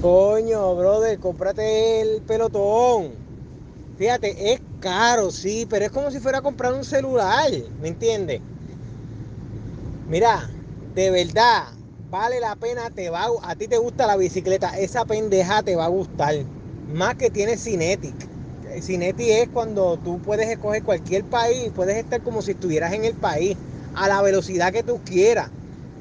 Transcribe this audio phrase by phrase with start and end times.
[0.00, 3.12] Coño, brother, cómprate el pelotón.
[3.98, 7.50] Fíjate, es caro, sí, pero es como si fuera a comprar un celular,
[7.82, 8.40] ¿me entiendes?
[10.08, 10.48] Mira,
[10.94, 11.64] de verdad,
[12.10, 15.76] vale la pena, te va a, a ti te gusta la bicicleta, esa pendeja te
[15.76, 16.34] va a gustar.
[16.94, 18.14] Más que tiene Cinetic.
[18.80, 23.14] Cinetic es cuando tú puedes escoger cualquier país, puedes estar como si estuvieras en el
[23.14, 23.56] país,
[23.94, 25.50] a la velocidad que tú quieras.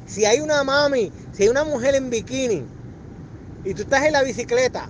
[0.06, 2.79] Si hay una mami, si hay una mujer en bikini
[3.64, 4.90] y tú estás en la bicicleta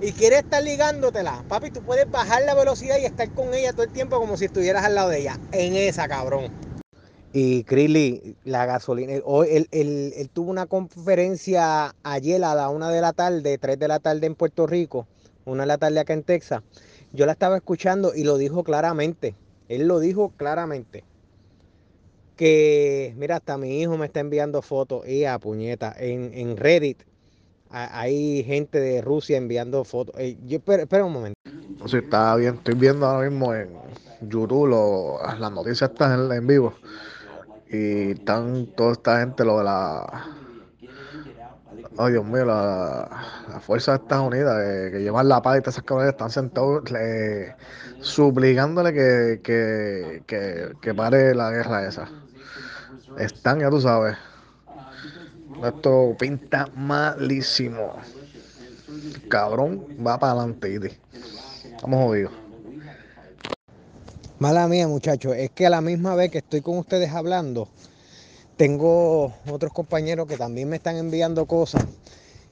[0.00, 3.82] y quieres estar ligándotela, papi, tú puedes bajar la velocidad y estar con ella todo
[3.82, 5.38] el tiempo como si estuvieras al lado de ella.
[5.52, 6.50] En esa, cabrón.
[7.32, 12.90] Y Krilly, la gasolina, hoy él, él, él, tuvo una conferencia ayer a la una
[12.90, 15.06] de la tarde, tres de la tarde en Puerto Rico,
[15.44, 16.62] una de la tarde acá en Texas.
[17.12, 19.36] Yo la estaba escuchando y lo dijo claramente.
[19.68, 21.04] Él lo dijo claramente.
[22.36, 27.02] Que, mira, hasta mi hijo me está enviando fotos, y a puñeta, en, en Reddit
[27.70, 30.14] hay gente de Rusia enviando fotos.
[30.18, 31.38] Eh, yo, espera, un momento.
[31.86, 32.54] Sí, está bien.
[32.54, 33.70] Estoy viendo ahora mismo en
[34.22, 36.74] YouTube lo, las noticias están en, en, vivo.
[37.68, 40.26] Y están toda esta gente, lo de la.
[41.98, 43.08] Ay, Dios mío, la,
[43.48, 46.30] la Fuerza de Estados Unidos, eh, que llevan la paz y todas esas cosas, están
[46.30, 47.54] sentados eh,
[48.00, 52.08] suplicándole que, que, que, que pare la guerra esa.
[53.18, 54.16] Están, ya tú sabes.
[55.64, 57.94] Esto pinta malísimo.
[59.28, 60.98] Cabrón, va para adelante,
[61.62, 62.32] Estamos jodidos.
[64.38, 65.34] Mala mía, muchachos.
[65.36, 67.68] Es que a la misma vez que estoy con ustedes hablando,
[68.56, 71.84] tengo otros compañeros que también me están enviando cosas.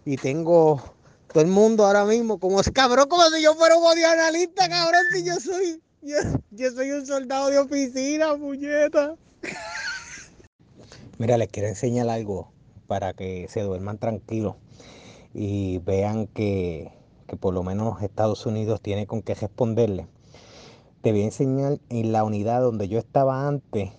[0.04, 0.82] Y tengo
[1.32, 5.00] todo el mundo ahora mismo como es cabrón, como si yo fuera un analista, cabrón,
[5.14, 6.16] si yo soy, yo,
[6.50, 9.14] yo soy un soldado de oficina, puñeta.
[11.18, 12.52] Mira, les quiero enseñar algo
[12.88, 14.56] para que se duerman tranquilos
[15.32, 16.90] y vean que,
[17.28, 20.08] que, por lo menos Estados Unidos tiene con qué responderle.
[21.02, 23.90] Te voy a enseñar en la unidad donde yo estaba antes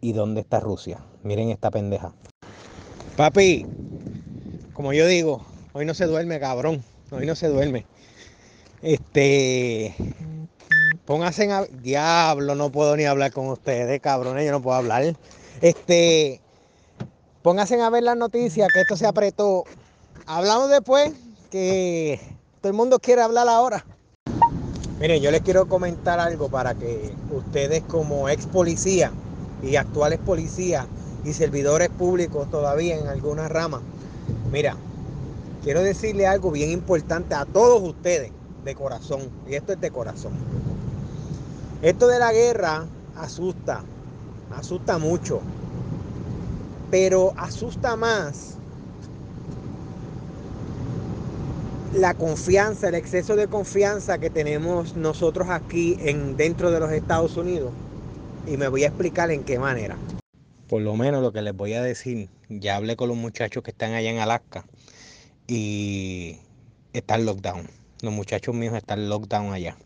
[0.00, 1.00] y dónde está Rusia.
[1.24, 2.12] Miren esta pendeja.
[3.16, 3.66] Papi,
[4.72, 6.84] como yo digo, hoy no se duerme, cabrón.
[7.10, 7.86] Hoy no se duerme.
[8.82, 9.94] Este.
[11.06, 11.64] Pónganse a.
[11.64, 14.44] Diablo, no puedo ni hablar con ustedes, cabrones.
[14.44, 15.16] Yo no puedo hablar.
[15.62, 16.40] Este.
[17.44, 19.64] Pónganse a ver las noticias, que esto se apretó.
[20.24, 21.12] Hablamos después,
[21.50, 22.18] que
[22.62, 23.84] todo el mundo quiere hablar ahora.
[24.98, 29.12] Miren, yo les quiero comentar algo para que ustedes como ex policía
[29.62, 30.86] y actuales policías
[31.22, 33.82] y servidores públicos todavía en algunas ramas,
[34.50, 34.74] mira,
[35.62, 38.32] quiero decirle algo bien importante a todos ustedes
[38.64, 40.32] de corazón, y esto es de corazón.
[41.82, 43.82] Esto de la guerra asusta,
[44.56, 45.42] asusta mucho,
[46.94, 48.54] pero asusta más
[51.92, 57.36] la confianza, el exceso de confianza que tenemos nosotros aquí en, dentro de los Estados
[57.36, 57.72] Unidos.
[58.46, 59.96] Y me voy a explicar en qué manera.
[60.68, 63.72] Por lo menos lo que les voy a decir, ya hablé con los muchachos que
[63.72, 64.64] están allá en Alaska
[65.48, 66.38] y
[66.92, 67.68] está el lockdown.
[68.02, 69.76] Los muchachos míos están lockdown allá.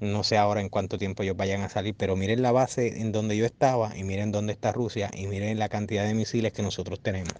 [0.00, 3.12] No sé ahora en cuánto tiempo ellos vayan a salir, pero miren la base en
[3.12, 6.62] donde yo estaba y miren dónde está Rusia y miren la cantidad de misiles que
[6.62, 7.32] nosotros tenemos.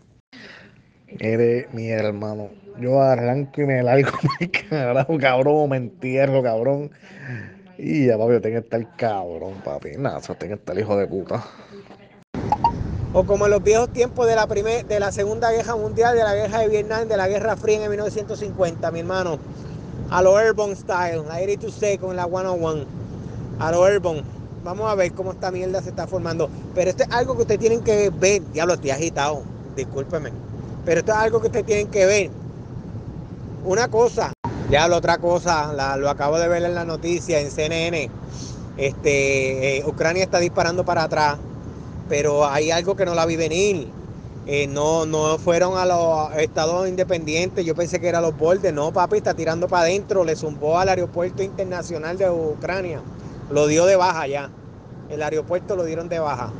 [1.18, 2.48] Eres mi hermano.
[2.80, 4.10] Yo arranco y me largo,
[4.70, 6.90] carajo, cabrón, me entierro, cabrón.
[7.76, 9.90] Y ya, papi, yo tengo que estar cabrón, papi.
[9.98, 11.44] Nada, eso tengo que estar hijo de puta.
[13.12, 16.24] O como en los viejos tiempos de la, primer, de la Segunda Guerra Mundial, de
[16.24, 19.38] la Guerra de Vietnam, de la Guerra Fría en 1950, mi hermano
[20.10, 22.84] a lo Urban Style, la 82 con la 101,
[23.58, 24.22] a lo Urban.
[24.64, 26.48] Vamos a ver cómo esta mierda se está formando.
[26.74, 28.42] Pero esto es algo que ustedes tienen que ver.
[28.52, 29.42] Diablo, estoy agitado,
[29.76, 30.32] discúlpeme.
[30.84, 32.30] Pero esto es algo que ustedes tienen que ver.
[33.64, 34.32] Una cosa,
[34.68, 38.10] diablo, otra cosa, la, lo acabo de ver en la noticia en CNN.
[38.76, 41.38] Este, eh, Ucrania está disparando para atrás,
[42.08, 43.88] pero hay algo que no la vi venir
[44.48, 47.64] eh, no, no fueron a los estados independientes.
[47.64, 48.72] Yo pensé que era los bordes.
[48.72, 50.24] No, papi, está tirando para adentro.
[50.24, 53.00] Le zumbó al aeropuerto internacional de Ucrania.
[53.50, 54.50] Lo dio de baja ya.
[55.08, 56.52] El aeropuerto lo dieron de baja.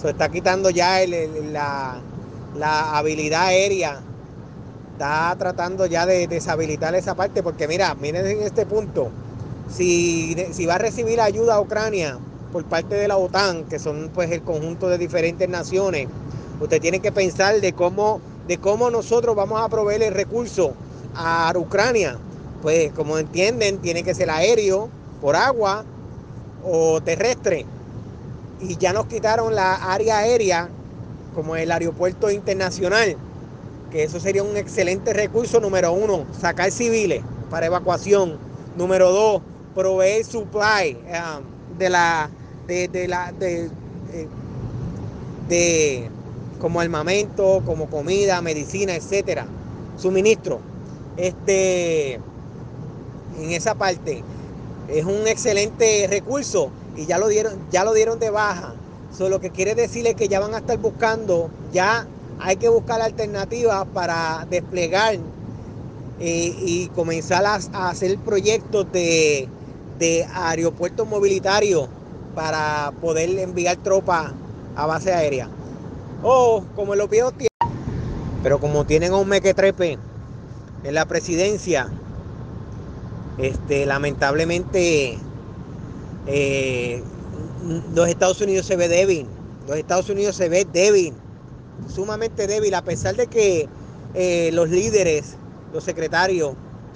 [0.00, 2.00] Se está quitando ya la,
[2.56, 4.00] la, habilidad aérea.
[4.94, 7.44] Está tratando ya de deshabilitar esa parte.
[7.44, 9.10] Porque mira, miren en este punto.
[9.68, 12.18] Si, si va a recibir ayuda a Ucrania
[12.52, 16.08] por parte de la OTAN, que son pues el conjunto de diferentes naciones,
[16.62, 20.74] Usted tiene que pensar de cómo, de cómo nosotros vamos a proveer el recurso
[21.14, 22.18] a Ucrania.
[22.62, 24.88] Pues como entienden, tiene que ser aéreo,
[25.20, 25.84] por agua
[26.64, 27.66] o terrestre.
[28.60, 30.68] Y ya nos quitaron la área aérea
[31.34, 33.16] como el aeropuerto internacional.
[33.90, 38.38] que eso sería un excelente recurso, número uno, sacar civiles para evacuación,
[38.76, 39.42] número dos,
[39.74, 40.96] proveer supply
[41.78, 42.30] de la
[42.66, 43.68] de, la de,
[44.10, 44.28] de,
[45.48, 46.10] de,
[46.62, 49.46] como armamento, como comida, medicina, etcétera,
[49.98, 50.60] suministro.
[51.16, 54.22] Este en esa parte
[54.88, 58.74] es un excelente recurso y ya lo dieron, ya lo dieron de baja.
[59.12, 62.06] Eso lo que quiere decir es que ya van a estar buscando, ya
[62.38, 65.16] hay que buscar alternativas para desplegar
[66.20, 69.48] eh, y comenzar a, a, hacer proyectos de,
[69.98, 71.88] de aeropuertos mobilitarios
[72.36, 74.32] para poder enviar tropas
[74.76, 75.48] a base aérea.
[76.22, 77.48] O como los viejos tienen,
[78.42, 79.98] pero como tienen a un mequetrepe
[80.84, 81.88] en la presidencia,
[83.38, 85.18] este, lamentablemente
[86.26, 87.02] eh,
[87.94, 89.26] los Estados Unidos se ve débil.
[89.66, 91.14] Los Estados Unidos se ve débil,
[91.88, 93.68] sumamente débil, a pesar de que
[94.14, 95.36] eh, los líderes,
[95.72, 96.54] los secretarios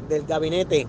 [0.09, 0.87] del gabinete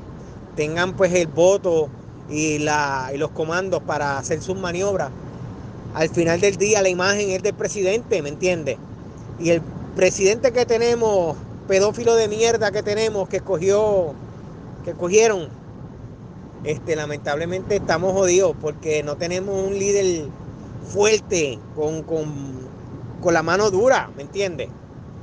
[0.56, 1.90] tengan pues el voto
[2.30, 5.12] y, la, y los comandos para hacer sus maniobras.
[5.98, 8.78] Al final del día la imagen es del presidente, ¿me entiende?
[9.40, 9.64] Y el
[9.96, 11.36] presidente que tenemos,
[11.68, 14.14] pedófilo de mierda que tenemos, que escogió,
[14.86, 15.48] que cogieron,
[16.64, 20.28] este, lamentablemente estamos jodidos porque no tenemos un líder
[20.88, 22.32] fuerte, con, con,
[23.20, 24.70] con la mano dura, ¿me entiendes?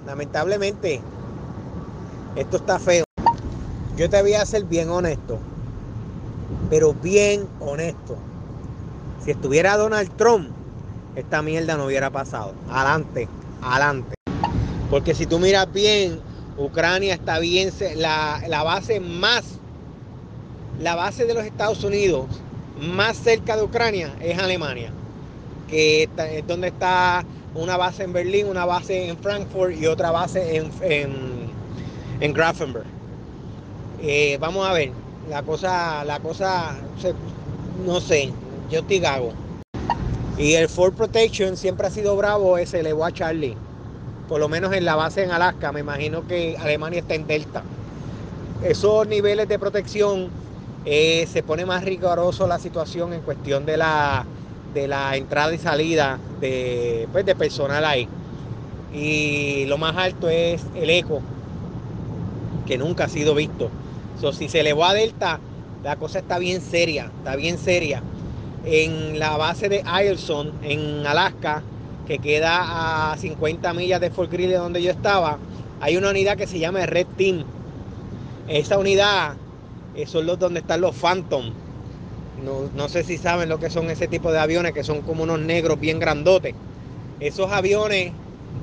[0.05, 1.01] Lamentablemente,
[2.35, 3.05] esto está feo.
[3.97, 5.39] Yo te voy a ser bien honesto,
[6.69, 8.17] pero bien honesto.
[9.25, 10.51] Si estuviera Donald Trump,
[11.17, 12.55] esta mierda no hubiera pasado.
[12.69, 13.29] Adelante,
[13.63, 14.15] adelante.
[14.91, 16.21] Porque si tú miras bien,
[16.57, 19.59] Ucrania está bien, la, la base más
[20.81, 22.27] la base de los Estados Unidos
[22.81, 24.91] más cerca de Ucrania es Alemania,
[25.69, 27.25] que es donde está
[27.55, 31.13] una base en Berlín, una base en Frankfurt y otra base en, en,
[32.21, 32.87] en Grafenberg.
[34.03, 34.91] Eh, vamos a ver,
[35.31, 36.75] la cosa, la cosa,
[37.87, 38.33] no sé,
[38.71, 39.33] yo te gago.
[40.37, 43.57] Y el Ford Protection siempre ha sido bravo, se elevó a Charlie.
[44.29, 47.63] Por lo menos en la base en Alaska, me imagino que Alemania está en Delta.
[48.65, 50.29] Esos niveles de protección
[50.85, 54.27] eh, se pone más riguroso la situación en cuestión de la,
[54.73, 58.09] de la entrada y salida de, pues, de personal ahí.
[58.93, 61.21] Y lo más alto es el eco,
[62.67, 63.71] que nunca ha sido visto.
[64.21, 65.39] So, si se elevó a Delta,
[65.85, 68.03] la cosa está bien seria, está bien seria.
[68.67, 71.63] En la base de Ireson, en Alaska,
[72.07, 75.39] que queda a 50 millas de Fort Greely donde yo estaba,
[75.81, 77.45] hay una unidad que se llama Red Team.
[78.49, 79.37] Esa unidad
[80.07, 81.53] son los donde están los Phantom.
[82.45, 85.23] No, no, sé si saben lo que son ese tipo de aviones, que son como
[85.23, 86.55] unos negros bien grandotes.
[87.21, 88.13] Esos aviones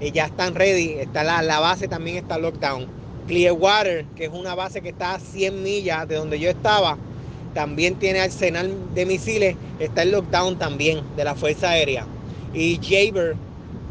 [0.01, 0.93] eh, ya están ready.
[0.99, 2.85] Está la, la, base también está lockdown.
[3.27, 6.97] Clearwater, que es una base que está a 100 millas de donde yo estaba,
[7.53, 9.55] también tiene arsenal de misiles.
[9.79, 12.05] Está en lockdown también de la Fuerza Aérea.
[12.53, 13.35] Y Jaber,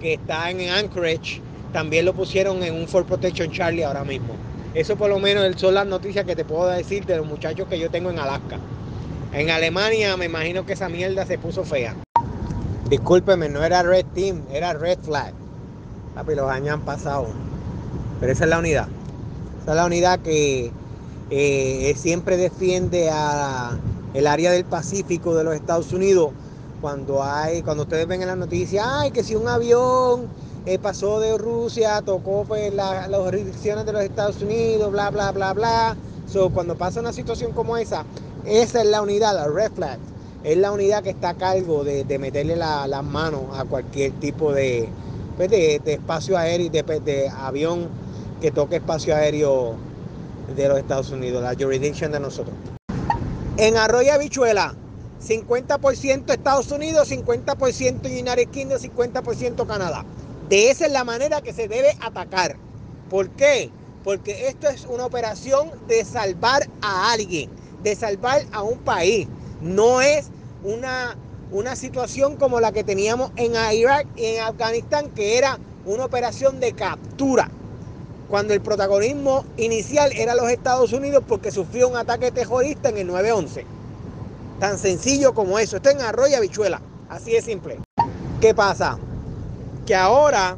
[0.01, 1.41] que está en Anchorage,
[1.73, 4.35] también lo pusieron en un Fort Protection Charlie ahora mismo.
[4.75, 7.79] Eso por lo menos son las noticias que te puedo decir de los muchachos que
[7.79, 8.59] yo tengo en Alaska.
[9.33, 11.97] En Alemania me imagino que esa mierda se puso fea.
[12.89, 15.33] Discúlpeme, no era Red Team, era Red Flag.
[16.15, 17.29] Papi, los años han pasado.
[18.19, 18.89] Pero esa es la unidad.
[19.62, 20.73] Esa es la unidad que
[21.30, 23.78] eh, siempre defiende a
[24.14, 26.30] el área del Pacífico de los Estados Unidos.
[26.80, 30.28] Cuando hay, cuando ustedes ven en las noticias, ay, que si un avión
[30.66, 35.30] eh, pasó de Rusia, tocó pues la, las jurisdicciones de los Estados Unidos, bla, bla,
[35.30, 35.96] bla, bla.
[36.26, 38.04] So, cuando pasa una situación como esa,
[38.46, 39.99] esa es la unidad, la Red Flag.
[40.42, 44.12] Es la unidad que está a cargo de, de meterle las la manos a cualquier
[44.12, 44.88] tipo de,
[45.37, 47.88] pues, de, de, espacio aéreo, de, de avión
[48.40, 49.75] que toque espacio aéreo
[50.57, 52.54] de los Estados Unidos, la jurisdicción de nosotros.
[53.57, 54.75] En Arroyo Habichuela,
[55.21, 60.04] 50% Estados Unidos, 50% United Kingdom, 50% Canadá.
[60.49, 62.57] De esa es la manera que se debe atacar.
[63.09, 63.71] ¿Por qué?
[64.02, 67.50] Porque esto es una operación de salvar a alguien,
[67.83, 69.28] de salvar a un país.
[69.61, 70.30] No es
[70.64, 71.16] una,
[71.50, 76.61] una situación como la que teníamos en Irak y en Afganistán, que era una operación
[76.61, 77.50] de captura.
[78.30, 83.10] Cuando el protagonismo inicial era los Estados Unidos porque sufrió un ataque terrorista en el
[83.10, 83.64] 9-11.
[84.60, 85.76] Tan sencillo como eso.
[85.76, 86.80] Esto en Arroyo Habichuela.
[87.08, 87.78] Así de simple.
[88.40, 88.99] ¿Qué pasa?
[89.90, 90.56] que ahora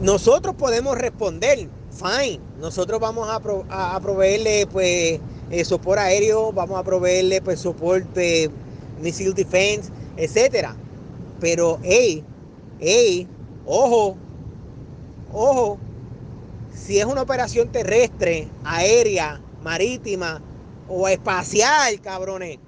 [0.00, 7.40] nosotros podemos responder, fine, nosotros vamos a proveerle pues eh, soporte aéreo, vamos a proveerle
[7.40, 8.50] pues soporte
[9.00, 10.74] missile defense, etcétera.
[11.38, 12.24] Pero hey,
[12.80, 13.28] hey,
[13.64, 14.16] ojo,
[15.32, 15.78] ojo,
[16.74, 20.40] si es una operación terrestre, aérea, marítima
[20.88, 22.58] o espacial, cabrones,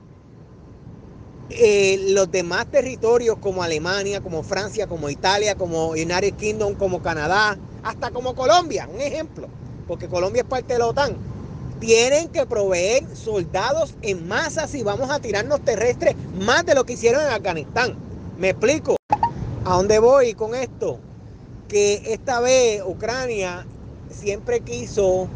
[1.50, 7.58] eh, los demás territorios como Alemania, como Francia, como Italia, como United Kingdom, como Canadá,
[7.82, 9.48] hasta como Colombia, un ejemplo,
[9.86, 11.16] porque Colombia es parte de la OTAN,
[11.80, 16.94] tienen que proveer soldados en masa si vamos a tirarnos terrestres más de lo que
[16.94, 17.94] hicieron en Afganistán.
[18.38, 18.96] ¿Me explico?
[19.64, 20.98] ¿A dónde voy con esto?
[21.68, 23.66] Que esta vez Ucrania
[24.10, 25.28] siempre quiso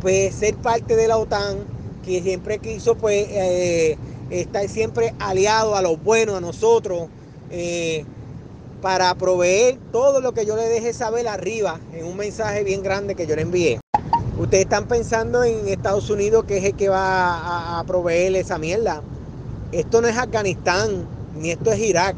[0.00, 1.58] pues, ser parte de la OTAN,
[2.04, 3.96] que siempre quiso pues eh,
[4.30, 7.08] estar siempre aliado a los buenos, a nosotros,
[7.50, 8.04] eh,
[8.80, 13.14] para proveer todo lo que yo le deje saber arriba en un mensaje bien grande
[13.14, 13.80] que yo le envié.
[14.38, 19.02] Ustedes están pensando en Estados Unidos que es el que va a proveer esa mierda.
[19.70, 22.16] Esto no es Afganistán, ni esto es Irak.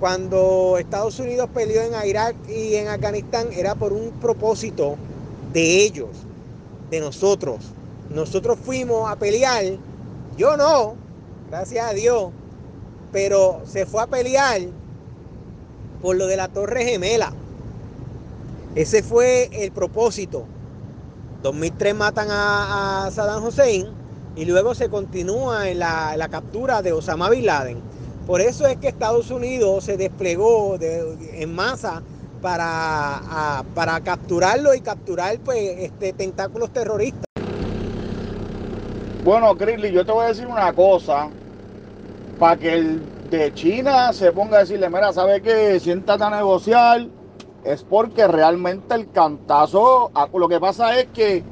[0.00, 4.96] Cuando Estados Unidos peleó en Irak y en Afganistán era por un propósito
[5.52, 6.08] de ellos,
[6.90, 7.58] de nosotros.
[8.08, 9.62] Nosotros fuimos a pelear,
[10.38, 10.94] yo no,
[11.50, 12.30] gracias a Dios,
[13.12, 14.62] pero se fue a pelear
[16.00, 17.34] por lo de la Torre Gemela.
[18.74, 20.44] Ese fue el propósito.
[21.42, 23.88] 2003 matan a, Saddam Hussein
[24.34, 27.89] y luego se continúa en la, la, captura de Osama Bin Laden.
[28.26, 32.02] Por eso es que Estados Unidos se desplegó de, en masa
[32.40, 37.24] para, para capturarlo y capturar pues, este, tentáculos terroristas.
[39.24, 41.28] Bueno, Gridley, yo te voy a decir una cosa.
[42.38, 45.78] Para que el de China se ponga a decirle, mira, ¿sabe qué?
[45.78, 47.06] Siéntate a negociar.
[47.64, 51.44] Es porque realmente el cantazo, lo que pasa es que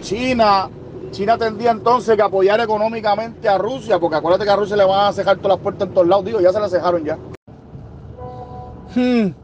[0.00, 0.70] China,
[1.12, 5.08] China tendría entonces que apoyar económicamente a Rusia, porque acuérdate que a Rusia le van
[5.08, 6.24] a cejar todas las puertas en todos lados.
[6.24, 7.18] Digo, ya se las cejaron ya.
[8.94, 9.34] Hmm.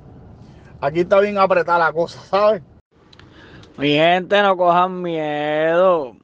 [0.80, 2.62] Aquí está bien apretada la cosa, ¿sabes?
[3.76, 6.16] Mi gente, no cojan miedo.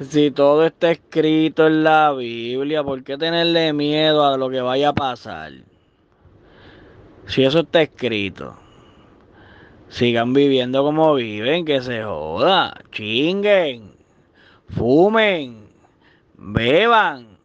[0.00, 4.88] Si todo está escrito en la Biblia, ¿por qué tenerle miedo a lo que vaya
[4.88, 5.52] a pasar?
[7.26, 8.56] Si eso está escrito,
[9.92, 13.92] sigan viviendo como viven, que se joda, chinguen,
[14.70, 15.68] fumen,
[16.34, 17.36] beban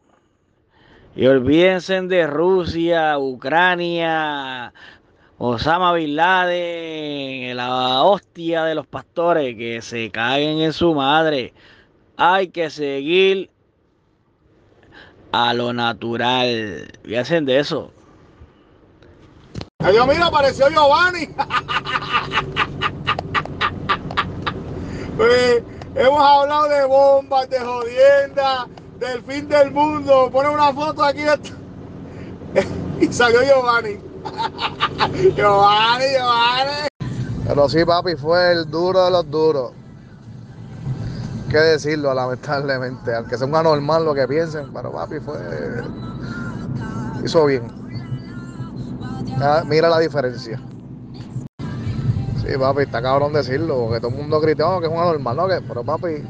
[1.14, 4.72] y olvídense de Rusia, Ucrania,
[5.38, 11.54] Osama Bin Laden, la hostia de los pastores, que se caguen en su madre.
[12.16, 13.50] Hay que seguir
[15.34, 16.88] a lo natural.
[17.04, 17.92] Y hacen de eso.
[19.92, 21.30] Dios mío, apareció Giovanni.
[25.16, 25.64] pues,
[25.96, 28.68] hemos hablado de bombas, de jodienda,
[29.00, 30.30] del fin del mundo.
[30.32, 31.22] Pone una foto aquí
[33.00, 33.98] y salió Giovanni.
[35.36, 36.88] Giovanni, Giovanni.
[37.48, 39.72] Pero sí, papi, fue el duro de los duros.
[41.50, 43.16] que decirlo, lamentablemente.
[43.16, 45.38] Aunque sea un anormal lo que piensen, pero papi fue.
[47.24, 47.87] Hizo bien.
[49.66, 50.60] Mira la diferencia.
[52.42, 55.48] Sí, papi, está cabrón decirlo, porque todo el mundo critica que es un anormal, ¿no?
[55.48, 56.24] Que, pero papi,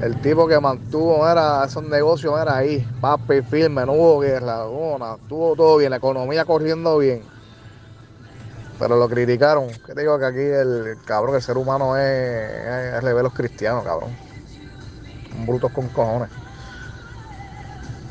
[0.00, 5.16] el tipo que mantuvo era esos negocios era ahí, papi, firme, no hubo guerra, no,
[5.16, 7.22] estuvo todo bien, la economía corriendo bien.
[8.78, 9.68] Pero lo criticaron.
[9.86, 10.18] ¿Qué te digo?
[10.18, 14.10] Que aquí el, cabrón, el ser humano es, es, es los cristianos, cabrón.
[15.30, 16.28] Son brutos con cojones.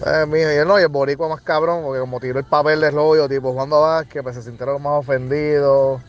[0.05, 2.79] Eh, mijo, y él no, y el boricua más cabrón, porque como tiró el papel
[2.79, 3.69] de rollo, tipo Juan
[4.07, 5.99] que pues se sintieron más ofendidos.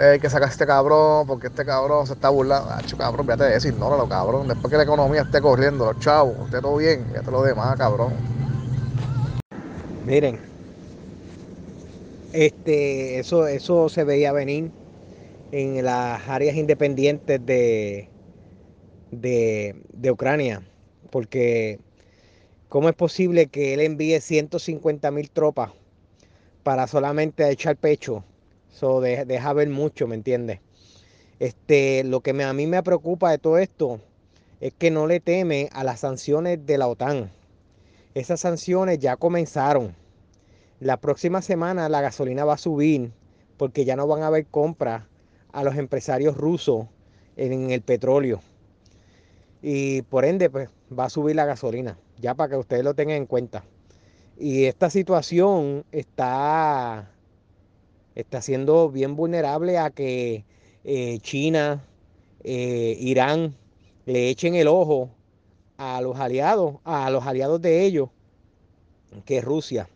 [0.00, 2.70] Eh, que sacar a este cabrón, porque este cabrón se está burlando.
[2.70, 4.48] Ah, cabrón, fíjate eso, ignóralo, cabrón.
[4.48, 8.12] Después que la economía esté corriendo, los esté todo bien, fíjate lo demás, cabrón.
[10.06, 10.38] Miren,
[12.32, 14.70] este, eso, eso se veía venir
[15.52, 18.08] en las áreas independientes de,
[19.10, 20.62] de, de Ucrania,
[21.10, 21.78] porque
[22.68, 25.72] ¿cómo es posible que él envíe 150 mil tropas
[26.62, 28.24] para solamente echar pecho?
[28.74, 30.60] Eso de, deja ver mucho, ¿me entiendes?
[31.38, 34.00] Este, lo que a mí me preocupa de todo esto
[34.60, 37.30] es que no le teme a las sanciones de la OTAN.
[38.14, 39.94] Esas sanciones ya comenzaron.
[40.80, 43.12] La próxima semana la gasolina va a subir
[43.56, 45.04] porque ya no van a haber compras
[45.52, 46.86] a los empresarios rusos
[47.36, 48.40] en el petróleo.
[49.62, 53.16] Y por ende, pues va a subir la gasolina, ya para que ustedes lo tengan
[53.16, 53.64] en cuenta.
[54.38, 57.10] Y esta situación está,
[58.14, 60.44] está siendo bien vulnerable a que
[60.84, 61.84] eh, China,
[62.44, 63.56] eh, Irán
[64.04, 65.10] le echen el ojo
[65.78, 68.10] a los aliados, a los aliados de ellos,
[69.24, 69.88] que es Rusia.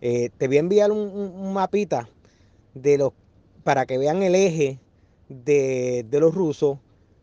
[0.00, 2.08] Eh, te voy a enviar un, un, mapita
[2.74, 3.12] de los,
[3.62, 4.78] para que vean el eje
[5.28, 6.78] de, de los rusos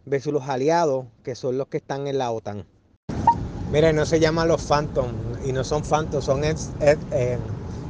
[0.05, 2.65] versus los aliados, que son los que están en la OTAN.
[3.73, 5.07] Miren, no se llaman los Phantom
[5.43, 6.61] y no son Phantom, son F,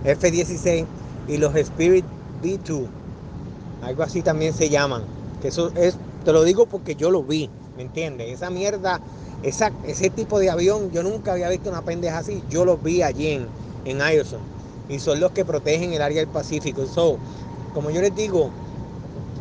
[0.05, 0.85] F, 16
[1.27, 2.05] y los Spirit
[2.41, 2.85] B2.
[3.81, 5.03] Algo así también se llaman.
[5.41, 8.31] Que eso es, te lo digo porque yo lo vi, ¿me entiendes?
[8.31, 9.01] Esa mierda,
[9.43, 12.41] esa, ese tipo de avión, yo nunca había visto una pendeja así.
[12.49, 13.47] Yo los vi allí en,
[13.83, 13.99] en.
[14.87, 16.85] Y son los que protegen el área del Pacífico.
[16.85, 17.17] So,
[17.73, 18.51] como yo les digo,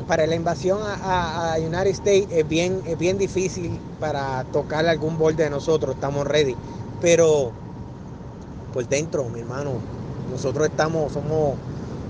[0.06, 5.18] para la invasión a, a, United States es bien, es bien difícil para tocar algún
[5.18, 6.56] borde de nosotros, estamos ready.
[7.00, 7.52] Pero
[8.72, 9.72] por dentro, mi hermano,
[10.30, 11.56] nosotros estamos, somos,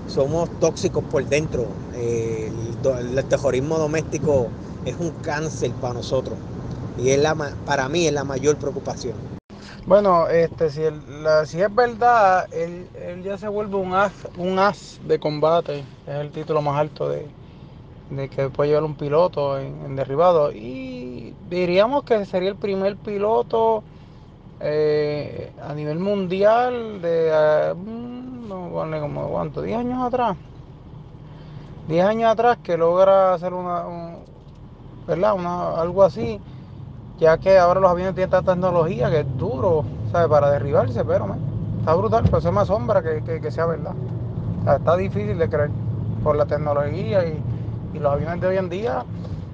[0.07, 1.65] somos tóxicos por dentro.
[1.95, 2.51] Eh,
[2.83, 4.47] el, terrorismo doméstico
[4.85, 6.37] es un cáncer para nosotros.
[6.97, 7.35] Y es la,
[7.65, 9.15] para mí es la mayor preocupación.
[9.85, 15.19] Bueno, este, si es verdad, él, él, ya se vuelve un as, un as de
[15.19, 15.79] combate.
[16.07, 17.27] Es el título más alto de,
[18.15, 20.51] de que puede llevar un piloto en, derribado.
[20.51, 23.83] Y diríamos que sería el primer piloto
[24.59, 30.37] eh, a nivel mundial de, uh, no, como cuánto, 10 años atrás.
[31.87, 34.15] 10 años atrás que logra hacer una, un,
[35.07, 35.33] ¿verdad?
[35.33, 36.39] Una, algo así,
[37.19, 40.29] ya que ahora los aviones tienen tanta tecnología que es duro, ¿sabes?
[40.29, 41.35] Para derribarse, pero
[41.79, 43.93] está brutal, pero eso me asombra que, que, que sea verdad.
[44.65, 45.71] Está difícil de creer
[46.23, 47.37] por la tecnología y
[48.03, 49.05] los aviones de hoy en día.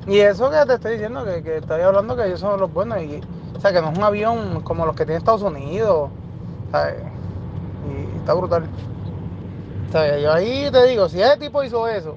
[0.07, 2.99] Y eso que te estoy diciendo, que, que estoy hablando que ellos son los buenos.
[3.01, 3.21] Y,
[3.55, 6.09] o sea, que no es un avión como los que tiene Estados Unidos.
[6.71, 6.95] ¿sabes?
[7.87, 8.63] Y, está brutal.
[9.91, 12.15] Sea, yo ahí te digo, si ese tipo hizo eso,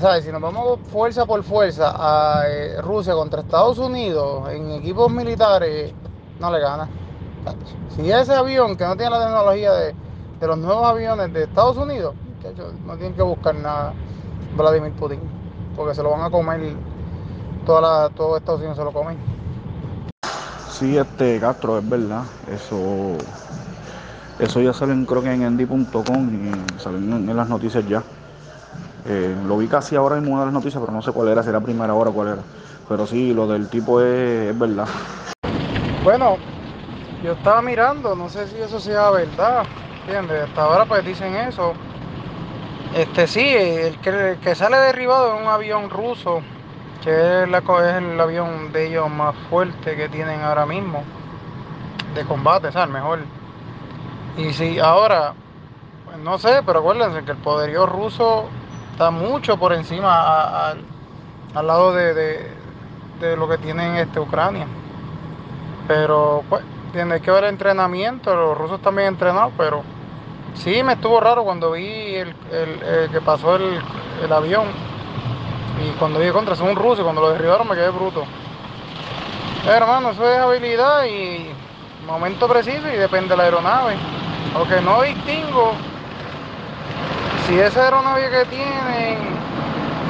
[0.00, 0.24] ¿sabes?
[0.24, 5.92] si nos vamos fuerza por fuerza a eh, Rusia contra Estados Unidos en equipos militares,
[6.38, 6.88] no le gana.
[7.96, 9.94] Si ese avión que no tiene la tecnología de,
[10.40, 12.14] de los nuevos aviones de Estados Unidos,
[12.86, 13.94] no tienen que buscar nada
[14.56, 15.20] Vladimir Putin,
[15.76, 16.74] porque se lo van a comer,
[17.66, 19.18] toda la, todo Estados Unidos se lo comen.
[20.70, 23.16] Sí, este Castro, es verdad, eso
[24.38, 25.94] eso ya salen creo que en endy.com
[26.34, 28.02] y salen en, las noticias ya.
[29.06, 31.42] Eh, lo vi casi ahora en una de las noticias, pero no sé cuál era,
[31.42, 32.42] si era primera hora o cuál era.
[32.88, 34.88] Pero sí, lo del tipo es, es verdad.
[36.02, 36.36] Bueno,
[37.22, 39.64] yo estaba mirando, no sé si eso sea verdad,
[40.00, 40.42] ¿entiendes?
[40.42, 41.74] Hasta ahora pues dicen eso.
[42.94, 46.42] Este sí, el que, que sale derribado en un avión ruso,
[47.02, 51.02] que es, la, es, el avión de ellos más fuerte que tienen ahora mismo,
[52.14, 52.94] de combate, ¿sabes?
[52.94, 53.18] Mejor.
[54.36, 55.34] Y si ahora,
[56.04, 58.48] pues no sé, pero acuérdense que el poderío ruso
[58.92, 60.74] está mucho por encima a,
[61.52, 62.52] al lado de, de,
[63.18, 64.68] de, lo que tienen este Ucrania.
[65.88, 69.82] Pero pues, tiene que haber entrenamiento, los rusos también entrenados, pero
[70.54, 73.80] sí me estuvo raro cuando vi el, el, el que pasó el,
[74.22, 74.68] el, avión.
[75.84, 78.24] Y cuando vi contra, son un ruso, y cuando lo derribaron me quedé bruto.
[79.64, 81.50] Pero, hermano, eso es habilidad y
[82.06, 83.96] momento preciso y depende de la aeronave.
[84.54, 85.72] Aunque no distingo
[87.46, 89.34] si esa aeronave que tienen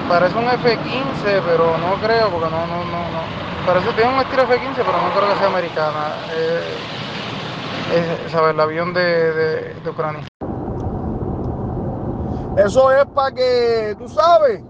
[0.09, 3.65] parece un F-15, pero no creo, porque no, no, no, no.
[3.67, 6.09] Parece que tiene un estilo F-15, pero no creo que sea americana.
[6.33, 6.75] Eh,
[7.95, 8.55] es, ¿sabes?
[8.55, 10.34] El avión de, de, de Ucrania.
[12.57, 14.63] Eso es para que, tú sabes,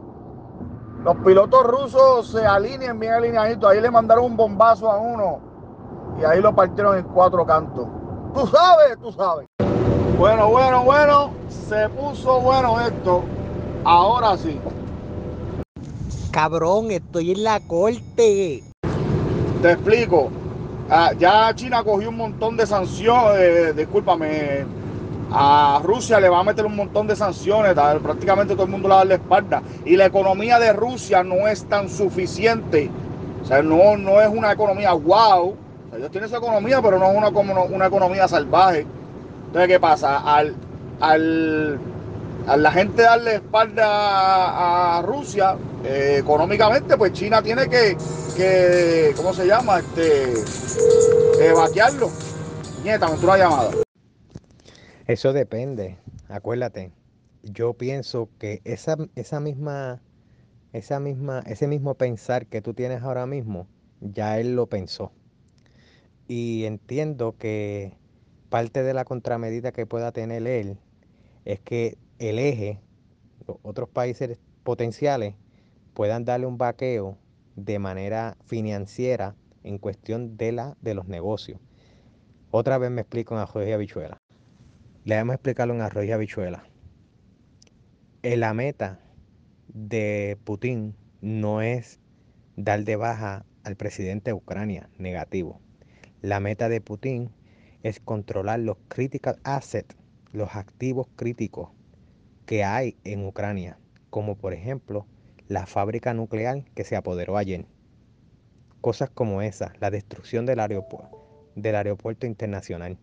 [1.03, 3.71] los pilotos rusos se alineen bien alineaditos.
[3.71, 5.39] Ahí le mandaron un bombazo a uno
[6.19, 7.87] y ahí lo partieron en cuatro cantos.
[8.33, 9.47] Tú sabes, tú sabes.
[10.19, 13.23] Bueno, bueno, bueno, se puso bueno esto.
[13.85, 14.59] Ahora sí.
[16.31, 18.65] Cabrón, estoy en la corte.
[19.61, 20.31] Te explico.
[20.89, 23.41] Ah, ya China cogió un montón de sanciones.
[23.41, 24.65] Eh, discúlpame.
[25.37, 27.75] A Rusia le va a meter un montón de sanciones.
[27.75, 29.63] Prácticamente todo el mundo le da la espalda.
[29.85, 32.89] Y la economía de Rusia no es tan suficiente.
[33.43, 35.49] O sea, no, no es una economía wow.
[35.49, 35.57] O
[35.91, 37.29] sea, ellos tienen su economía, pero no es una,
[37.65, 38.87] una economía salvaje.
[39.47, 40.19] Entonces, ¿qué pasa?
[40.19, 40.55] Al,
[41.01, 41.79] al,
[42.47, 47.97] a la gente darle espalda a, Rusia eh, económicamente, pues China tiene que,
[48.37, 49.81] que ¿cómo se llama?
[49.81, 50.35] Este,
[51.41, 52.11] eh, vaquearlo.
[52.83, 53.84] Nieta, una llamada.
[55.07, 56.91] Eso depende, acuérdate.
[57.43, 60.01] Yo pienso que esa, esa misma,
[60.73, 63.67] esa misma, ese mismo pensar que tú tienes ahora mismo,
[64.01, 65.13] ya él lo pensó.
[66.27, 67.99] Y entiendo que
[68.49, 70.79] parte de la contramedida que pueda tener él
[71.45, 72.81] es que el eje,
[73.61, 75.35] otros países potenciales,
[75.93, 77.19] puedan darle un vaqueo
[77.57, 81.61] de manera financiera en cuestión de, la, de los negocios.
[82.51, 84.24] Otra vez me explico en arroz y habichuela.
[85.05, 86.65] Le vamos a explicarlo en arroz y habichuela.
[88.23, 89.01] eh, la meta
[89.69, 92.01] de Putin no es
[92.57, 95.61] dar de baja al presidente de Ucrania, negativo.
[96.23, 97.31] La meta de Putin
[97.83, 99.95] es controlar los critical assets,
[100.33, 101.69] los activos críticos
[102.47, 105.07] que hay en Ucrania, como por ejemplo
[105.49, 107.67] la fábrica nuclear que se apoderó ayer.
[108.81, 112.97] Cosas como esa, la destrucción del aeropuerto, del aeropuerto internacional.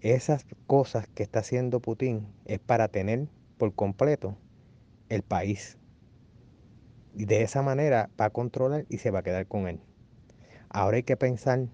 [0.00, 4.36] Esas cosas que está haciendo Putin es para tener por completo
[5.10, 5.76] el país.
[7.14, 9.80] Y de esa manera va a controlar y se va a quedar con él.
[10.70, 11.66] Ahora hay que pensar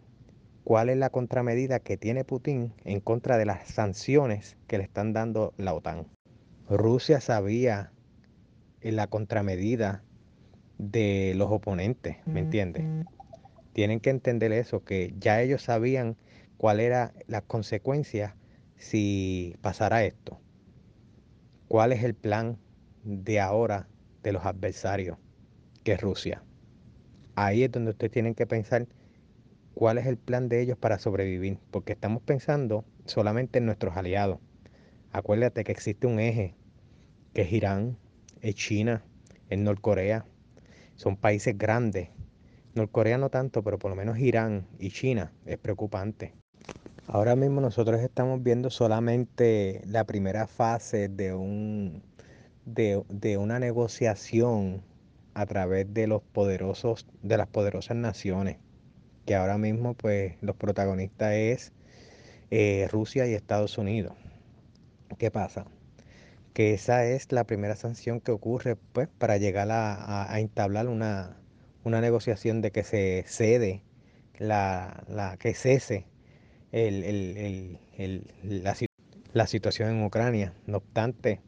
[0.65, 5.13] cuál es la contramedida que tiene Putin en contra de las sanciones que le están
[5.13, 6.09] dando la OTAN.
[6.69, 7.93] Rusia sabía
[8.81, 10.03] en la contramedida
[10.79, 12.85] de los oponentes, ¿me entiendes?
[13.73, 16.17] Tienen que entender eso, que ya ellos sabían
[16.57, 18.35] cuál era las consecuencias
[18.77, 20.41] si pasara esto.
[21.69, 22.59] ¿Cuál es el plan
[23.05, 23.89] de ahora
[24.23, 25.19] de los adversarios,
[25.85, 26.43] que es Rusia?
[27.35, 28.87] Ahí es donde ustedes tienen que pensar
[29.75, 34.39] cuál es el plan de ellos para sobrevivir, porque estamos pensando solamente en nuestros aliados.
[35.13, 36.55] Acuérdate que existe un eje,
[37.35, 37.99] que es Irán,
[38.41, 39.05] es China,
[39.51, 40.25] es Norcorea.
[40.95, 42.11] Son países grandes.
[42.75, 46.35] Norcorea no tanto, pero por lo menos Irán y China es preocupante.
[47.09, 52.03] Ahora mismo nosotros estamos viendo solamente la primera fase de, un,
[52.65, 54.83] de, de una negociación
[55.35, 58.57] a través de los poderosos, de las poderosas naciones
[59.27, 61.73] que ahora mismo pues los protagonistas es
[62.51, 64.15] eh, Rusia y Estados Unidos.
[65.19, 65.67] ¿Qué pasa?
[66.55, 71.37] Que esa es la primera sanción que ocurre pues para llegar a, entablar una,
[71.85, 73.83] una, negociación de que se cede,
[74.39, 76.07] la, la que cese
[76.85, 78.77] el, el, el, la,
[79.33, 80.53] la situación en Ucrania.
[80.67, 81.41] No obstante,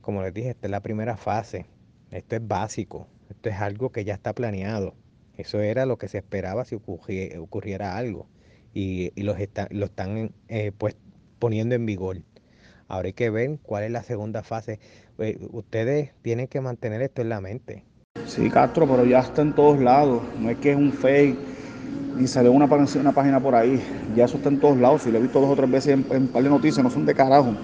[0.00, 1.66] como les dije, esta es la primera fase.
[2.10, 3.08] Esto es básico.
[3.30, 4.94] Esto es algo que ya está planeado.
[5.36, 8.26] Eso era lo que se esperaba si ocurriera, algo.
[8.74, 9.36] Y, y los
[9.70, 10.96] lo están eh, pues,
[11.38, 12.18] poniendo en vigor.
[12.88, 14.78] Ahora hay que ver cuál es la segunda fase.
[15.18, 17.84] Eh, ustedes tienen que mantener esto en la mente.
[18.26, 20.22] Sí, Castro, pero ya está en todos lados.
[20.38, 21.38] No es que es un fake,
[22.16, 23.82] ni salió una, una página por ahí.
[24.14, 25.02] Ya eso está en todos lados.
[25.02, 27.06] Si lo he visto dos o tres veces en, un par de noticias, no son
[27.06, 27.54] de carajo.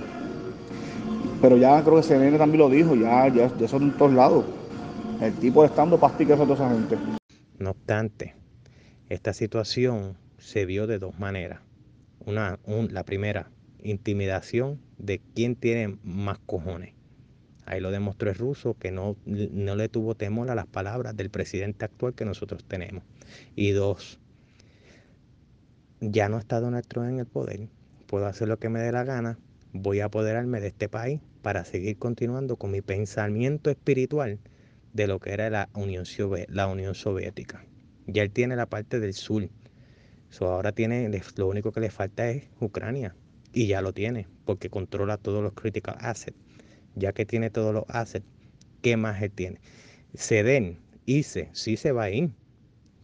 [1.42, 4.44] Pero ya creo que CNN también lo dijo, ya, ya, ya son en todos lados.
[5.20, 6.96] El tipo de estando pastica a toda esa gente.
[7.58, 8.34] No obstante,
[9.08, 11.60] esta situación se vio de dos maneras.
[12.24, 12.58] Una,
[12.90, 13.50] la primera,
[13.82, 16.95] intimidación de quién tiene más cojones.
[17.66, 21.30] Ahí lo demostró el ruso que no, no le tuvo temor a las palabras del
[21.30, 23.02] presidente actual que nosotros tenemos.
[23.56, 24.20] Y dos,
[26.00, 27.68] ya no está Donald Trump en el poder.
[28.06, 29.38] Puedo hacer lo que me dé la gana.
[29.72, 34.38] Voy a apoderarme de este país para seguir continuando con mi pensamiento espiritual
[34.92, 37.64] de lo que era la Unión, Soviética.
[38.06, 39.48] Ya él tiene la parte del sur.
[40.40, 43.16] ahora tiene, lo único que le falta es Ucrania.
[43.52, 46.45] Y ya lo tiene, porque controla todos los critical assets.
[46.96, 48.26] Ya que tiene todos los assets,
[48.82, 49.60] ¿qué más él tiene?
[50.14, 52.30] Ceden, ICE, sí se va a ir,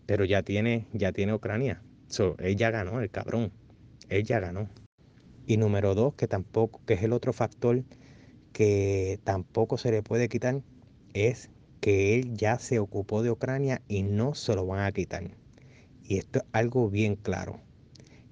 [0.06, 1.82] pero ya tiene, ya tiene Ucrania.
[2.08, 3.52] So, él ya ganó, el cabrón.
[4.08, 4.68] Él ya ganó.
[5.46, 7.84] Y número dos, que tampoco, que es el otro factor
[8.52, 10.62] que tampoco se le puede quitar,
[11.14, 11.50] es
[11.80, 15.30] que él ya se ocupó de Ucrania y no se lo van a quitar.
[16.04, 17.60] Y esto es algo bien claro.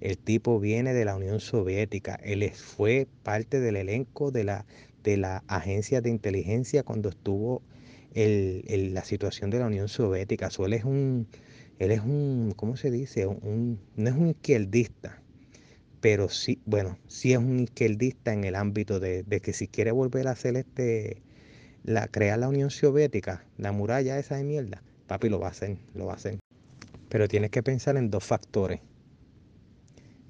[0.00, 4.66] El tipo viene de la Unión Soviética, él fue parte del elenco de la,
[5.02, 7.62] de la agencia de inteligencia cuando estuvo
[8.14, 10.48] el, la situación de la Unión Soviética.
[10.64, 11.26] él es un,
[11.78, 13.26] él es un, ¿cómo se dice?
[13.26, 15.22] Un, no es un izquierdista,
[16.00, 19.92] pero sí, bueno, sí es un izquierdista en el ámbito de, de que si quiere
[19.92, 21.22] volver a hacer este,
[21.84, 25.76] la, crear la Unión Soviética, la muralla esa de mierda, papi lo va a hacer,
[25.94, 26.38] lo va a hacer.
[27.08, 28.80] Pero tienes que pensar en dos factores.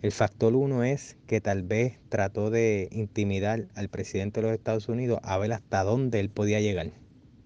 [0.02, 4.88] El factor uno es que tal vez trató de intimidar al presidente de los Estados
[4.88, 6.86] Unidos a ver hasta dónde él podía llegar.
[6.86, 6.96] Ese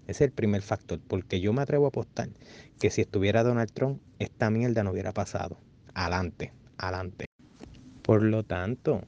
[0.07, 2.29] es el primer factor, porque yo me atrevo a apostar
[2.79, 5.57] que si estuviera Donald Trump, esta mierda no hubiera pasado.
[5.95, 7.25] Adelante, adelante.
[8.01, 9.01] Por lo tanto,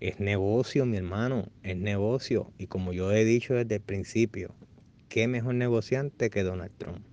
[0.00, 2.52] es negocio, mi hermano, es negocio.
[2.56, 4.54] Y como yo he dicho desde el principio,
[5.10, 7.04] ¿qué mejor negociante que Donald Trump?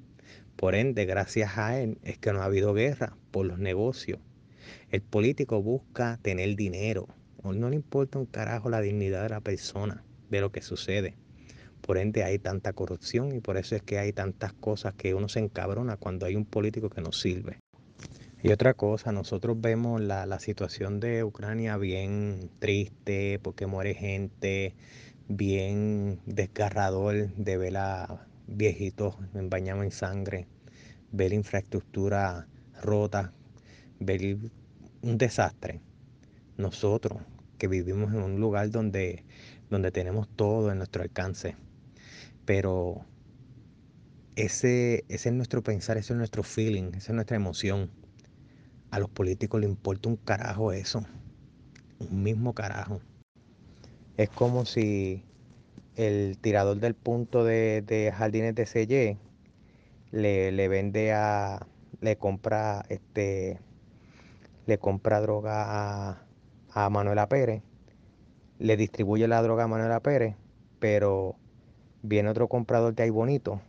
[0.56, 4.19] Por ende, gracias a él es que no ha habido guerra por los negocios.
[4.91, 7.08] El político busca tener dinero.
[7.43, 11.15] No le importa un carajo la dignidad de la persona, de lo que sucede.
[11.82, 15.29] Por ende hay tanta corrupción y por eso es que hay tantas cosas que uno
[15.29, 17.58] se encabrona cuando hay un político que no sirve.
[18.41, 24.75] Y otra cosa, nosotros vemos la, situación de Ucrania bien triste porque muere gente,
[25.27, 30.47] bien desgarrador de ver a viejitos bañados en sangre,
[31.12, 32.47] ver infraestructura
[32.82, 33.34] rota,
[33.99, 34.38] ver
[35.01, 35.81] un desastre.
[36.57, 37.21] Nosotros
[37.57, 39.25] que vivimos en un lugar donde,
[39.69, 41.55] donde tenemos todo en nuestro alcance,
[42.45, 43.05] pero
[44.35, 47.91] ese, ese es nuestro pensar, ese es nuestro feeling, esa es nuestra emoción.
[48.91, 51.03] A los políticos les importa un carajo eso,
[51.99, 53.01] un mismo carajo.
[54.17, 55.23] Es como si
[55.95, 59.17] el tirador del punto de, de jardines de Selle
[60.12, 61.67] le, le vende a,
[62.01, 63.59] le compra este,
[64.69, 65.65] le compra droga
[66.12, 66.25] a,
[66.71, 67.63] a Manuela Pérez,
[68.60, 70.36] le distribuye la droga a Manuela Pérez,
[70.79, 71.36] pero
[72.03, 73.62] viene otro comprador de ahí bonito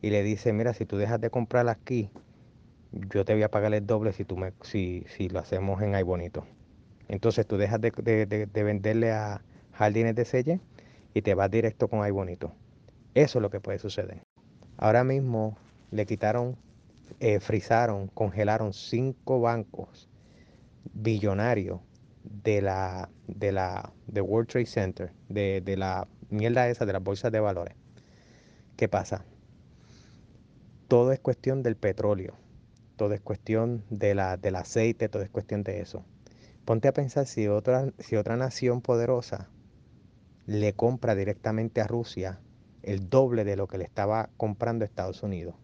[0.00, 2.10] y le dice, mira, si tú dejas de comprar aquí,
[2.92, 5.94] yo te voy a pagar el doble si, tú me, si, si lo hacemos en
[5.94, 6.46] ahí bonito.
[7.08, 10.60] Entonces tú dejas de, de, de, de venderle a Jardines de Selle
[11.14, 12.52] y te vas directo con ahí bonito.
[13.14, 14.22] Eso es lo que puede suceder.
[14.78, 15.58] Ahora mismo
[15.90, 16.56] le quitaron,
[17.20, 20.08] eh, frizaron, congelaron cinco bancos
[20.92, 21.80] billonarios
[22.24, 27.02] de la, de la de World Trade Center, de, de la mierda esa de las
[27.02, 27.74] bolsas de valores.
[28.76, 29.24] ¿Qué pasa?
[30.88, 32.34] Todo es cuestión del petróleo,
[32.96, 36.04] todo es cuestión de la, del aceite, todo es cuestión de eso.
[36.64, 39.48] Ponte a pensar si otra, si otra nación poderosa
[40.46, 42.40] le compra directamente a Rusia
[42.82, 45.54] el doble de lo que le estaba comprando Estados Unidos.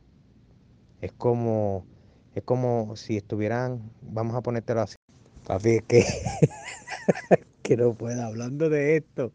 [1.00, 1.86] Es como,
[2.34, 4.96] es como si estuvieran, vamos a ponértelo así.
[5.46, 6.04] Papi, es que,
[7.62, 9.32] que no pueda hablando de esto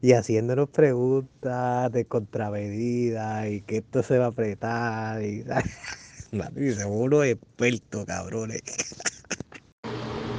[0.00, 5.44] y haciéndonos preguntas de contramedida y que esto se va a apretar y,
[6.56, 8.62] y seguro experto, cabrones.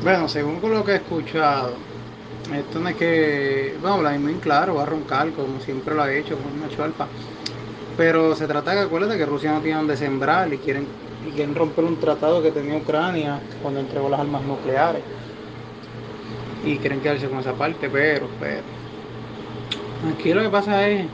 [0.04, 1.74] Bueno, según con lo que he escuchado,
[2.56, 6.38] esto no es que, bueno, Vladimir, claro, va a roncar como siempre lo ha hecho
[6.38, 7.08] con Nacho Alfa.
[7.98, 10.88] Pero se trata de que acuérdate que Rusia no tiene donde sembrar y quieren,
[11.28, 15.02] y quieren romper un tratado que tenía Ucrania cuando entregó las armas nucleares.
[16.66, 18.64] Y quieren quedarse con esa parte, pero, pero.
[20.14, 21.06] Aquí lo que pasa es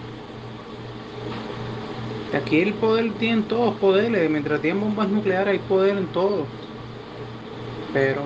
[2.32, 4.30] que aquí el poder tiene todos poderes.
[4.30, 6.46] Mientras tienen bombas nucleares hay poder en todo.
[7.94, 8.22] Pero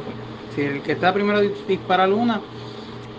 [0.56, 2.42] si el que está primero dispara una,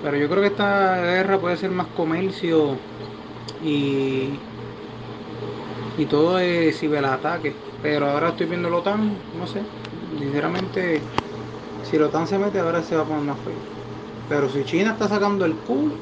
[0.02, 2.76] pero yo creo que esta guerra puede ser más comercio
[3.64, 4.30] y,
[5.98, 7.54] y todo es ciberataque.
[7.82, 9.62] Pero ahora estoy viendo la OTAN, no sé,
[10.18, 11.00] sinceramente,
[11.84, 13.54] si la OTAN se mete ahora se va a poner más feo.
[14.28, 15.94] Pero si China está sacando el culo,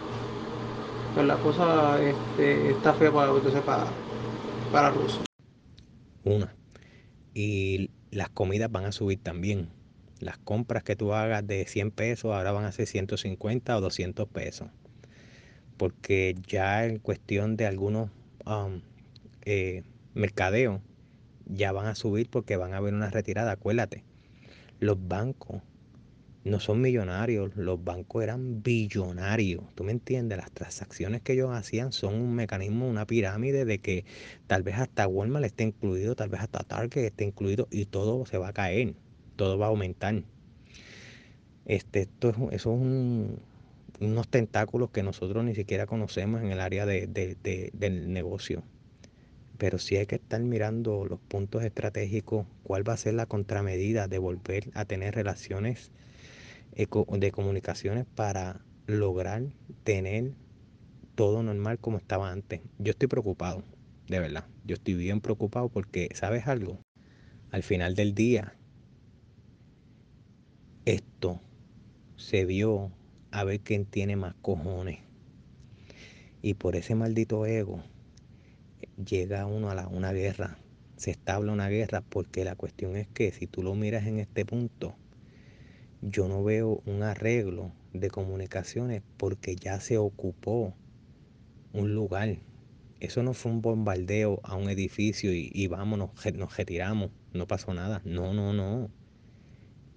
[1.15, 3.85] pues la cosa este, está fea para, entonces para,
[4.73, 5.21] para Rusia.
[6.25, 6.55] Una.
[7.35, 9.69] Y las comidas van a subir también.
[10.19, 14.27] Las compras que tú hagas de 100 pesos ahora van a ser 150 o 200
[14.29, 14.69] pesos.
[15.77, 18.11] Porque ya en cuestión de algunos
[18.47, 18.81] um,
[19.45, 19.83] eh,
[20.15, 20.81] mercadeos
[21.47, 23.53] ya van a subir porque van a haber una retirada.
[23.53, 24.05] Acuérdate,
[24.81, 25.63] los bancos
[26.45, 29.65] no son millonarios, los bancos eran billonarios.
[29.75, 30.39] ¿Tú me entiendes?
[30.39, 34.05] Las transacciones que ellos hacían son un mecanismo, una pirámide de que
[34.47, 38.39] tal vez hasta Walmart esté incluido, tal vez hasta Target esté incluido y todo se
[38.39, 38.95] va a caer
[39.37, 40.23] todo va a aumentar.
[41.67, 43.39] Este, esto es, eso es un,
[44.01, 48.63] unos tentáculos que nosotros ni siquiera conocemos en el área de, de, de, del negocio.
[49.59, 54.09] Pero sí hay que estar mirando los puntos estratégicos, cuál va a ser la contramedida
[54.09, 55.91] de volver a tener relaciones
[56.75, 59.43] de comunicaciones para lograr
[59.85, 60.33] tener
[61.15, 62.61] todo normal como estaba antes.
[62.79, 63.63] Yo estoy preocupado,
[64.09, 64.45] de verdad.
[64.65, 66.79] Yo estoy bien preocupado porque, ¿sabes algo?
[67.51, 68.55] Al final del día,
[70.85, 71.41] esto
[72.17, 72.91] se vio
[73.31, 74.99] a ver quién tiene más cojones.
[76.43, 77.83] Y por ese maldito ego
[79.03, 80.59] llega uno a la, una guerra,
[80.97, 84.45] se establa una guerra, porque la cuestión es que si tú lo miras en este
[84.45, 84.97] punto,
[86.03, 90.75] yo no veo un arreglo de comunicaciones porque ya se ocupó
[91.73, 92.39] un lugar.
[93.01, 97.75] Eso no fue un bombardeo a un edificio y, y vámonos, nos retiramos, no pasó
[97.75, 98.01] nada.
[98.05, 98.91] No, no, no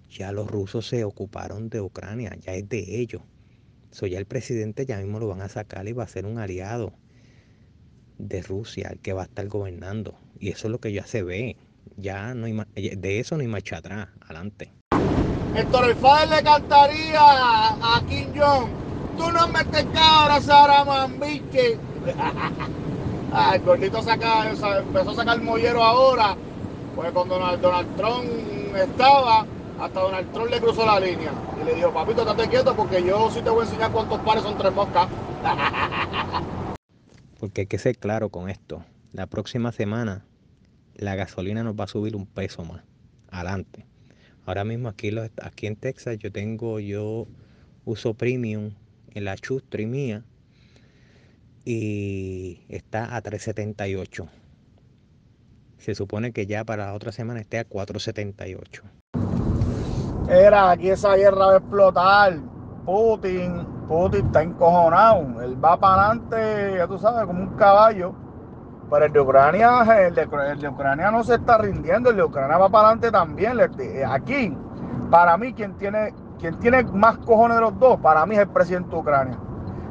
[0.09, 3.21] ya los rusos se ocuparon de Ucrania, ya es de ellos.
[3.91, 6.39] So, ya el presidente ya mismo lo van a sacar y va a ser un
[6.39, 6.93] aliado
[8.19, 10.13] de Rusia, el que va a estar gobernando.
[10.39, 11.57] Y eso es lo que ya se ve.
[11.97, 14.71] Ya no hay de eso no hay marcha atrás, adelante.
[15.55, 18.69] El Fader le cantaría a Kim Jong.
[19.17, 21.77] Tú no me te cabras, Sara Mambiche.
[23.53, 26.35] el gordito saca, empezó a sacar el mollero ahora.
[26.95, 29.45] Pues cuando Donald, Donald Trump estaba,
[29.79, 33.29] Hasta Donald Trump le cruzó la línea y le dijo, papito, estate quieto porque yo
[33.31, 35.07] sí te voy a enseñar cuántos pares son tres moscas.
[37.39, 38.83] Porque hay que ser claro con esto.
[39.13, 40.25] La próxima semana
[40.95, 42.83] la gasolina nos va a subir un peso más.
[43.31, 43.85] Adelante.
[44.45, 47.27] Ahora mismo aquí, aquí en Texas yo tengo, yo
[47.85, 48.71] uso premium
[49.13, 50.23] en la chustri mía
[51.65, 54.27] y está a 378.
[55.77, 58.83] Se supone que ya para la otra semana esté a 478.
[60.29, 62.58] Era, aquí esa guerra va a explotar.
[62.79, 65.41] Putin, Putin está encojonado.
[65.41, 68.13] Él va para adelante, ya tú sabes, como un caballo.
[68.89, 72.23] Pero el de Ucrania, el de, el de Ucrania no se está rindiendo, el de
[72.23, 73.59] Ucrania va para adelante también.
[74.09, 74.57] Aquí,
[75.11, 78.49] para mí, quien tiene, quien tiene más cojones de los dos, para mí es el
[78.49, 79.37] presidente de Ucrania.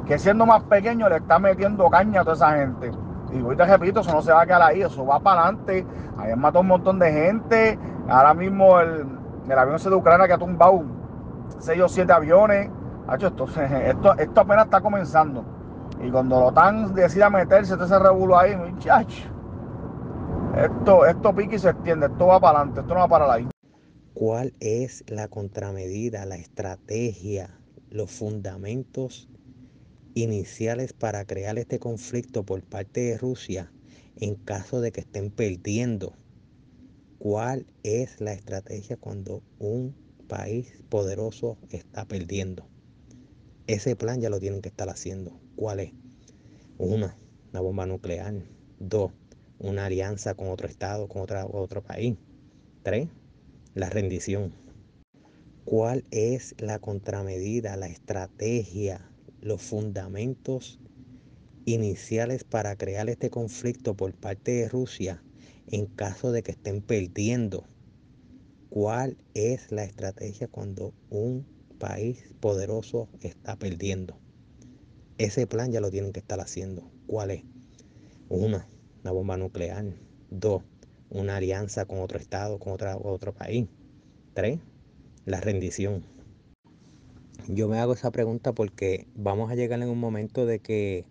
[0.05, 2.91] Que siendo más pequeño le está metiendo caña a toda esa gente.
[3.31, 5.85] Y hoy te repito, eso no se va a quedar ahí, eso va para adelante.
[6.17, 7.79] Han matado un montón de gente.
[8.09, 9.05] Ahora mismo el,
[9.47, 10.83] el avión de Ucrania que ha tumbado
[11.59, 12.69] 6 o 7 aviones.
[13.09, 15.43] Hacho, esto, esto, esto apenas está comenzando.
[16.05, 19.23] Y cuando la OTAN decida meterse, todo ese revuelo ahí, muchacho.
[20.55, 23.31] Esto, esto pica y se extiende, esto va para adelante, esto no va a parar
[23.31, 23.47] ahí.
[24.13, 29.27] ¿Cuál es la contramedida, la estrategia, los fundamentos
[30.13, 33.71] iniciales para crear este conflicto por parte de Rusia
[34.17, 36.13] en caso de que estén perdiendo?
[37.17, 39.95] ¿Cuál es la estrategia cuando un
[40.27, 42.67] país poderoso está perdiendo?
[43.69, 45.39] Ese plan ya lo tienen que estar haciendo.
[45.55, 45.91] ¿Cuál es?
[46.79, 47.15] Una,
[47.51, 48.33] una bomba nuclear.
[48.79, 49.11] Dos,
[49.59, 52.15] una alianza con otro estado, con otro país.
[52.81, 53.09] Tres,
[53.75, 54.51] la rendición.
[55.65, 59.07] ¿Cuál es la contramedida, la estrategia,
[59.39, 60.79] los fundamentos
[61.65, 65.21] iniciales para crear este conflicto por parte de Rusia
[65.67, 67.65] en caso de que estén perdiendo?
[68.71, 74.19] ¿Cuál es la estrategia cuando un país poderoso está perdiendo?
[75.17, 76.91] Ese plan ya lo tienen que estar haciendo.
[77.07, 77.43] ¿Cuál es?
[78.29, 78.67] Una,
[79.01, 79.85] una bomba nuclear.
[80.29, 80.63] Dos,
[81.09, 83.67] una alianza con otro estado, con otra, otro país.
[84.33, 84.59] Tres,
[85.25, 86.03] la rendición.
[87.47, 91.05] Yo me hago esa pregunta porque vamos a llegar en un momento de que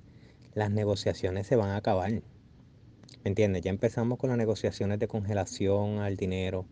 [0.54, 2.12] las negociaciones se van a acabar.
[2.12, 2.22] ¿Me
[3.24, 3.62] entiendes?
[3.62, 6.66] Ya empezamos con las negociaciones de congelación al dinero.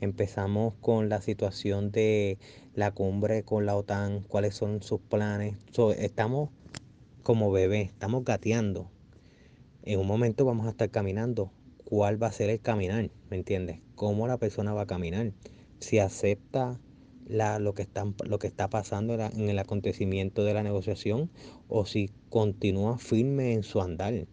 [0.00, 2.38] Empezamos con la situación de
[2.74, 5.56] la cumbre con la OTAN, cuáles son sus planes.
[5.98, 6.50] Estamos
[7.24, 8.90] como bebés, estamos gateando.
[9.82, 11.50] En un momento vamos a estar caminando.
[11.84, 13.10] ¿Cuál va a ser el caminar?
[13.28, 13.80] ¿Me entiendes?
[13.96, 15.32] ¿Cómo la persona va a caminar?
[15.80, 16.78] Si acepta
[17.26, 21.28] lo, que está, pasando en el acontecimiento de la negociación
[21.68, 24.26] o si continúa firme en su andar.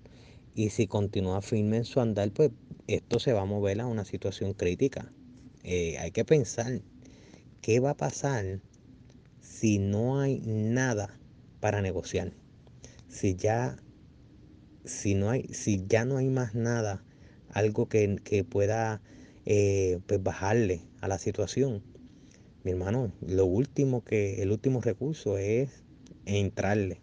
[0.53, 2.51] Y si continúa firme en su andar, pues
[2.87, 5.11] esto se va a mover a una situación crítica.
[5.67, 6.83] Eh, hay que pensar
[7.61, 8.61] qué va a pasar
[9.41, 11.17] si no hay nada
[11.59, 12.33] para negociar.
[13.07, 13.75] Si ya,
[14.83, 17.03] si no hay, si ya no hay más nada,
[17.49, 19.01] algo que, que pueda
[19.47, 21.81] eh, pues bajarle a la situación.
[22.63, 25.83] Mi hermano, lo último que, el último recurso es
[26.27, 27.01] entrarle.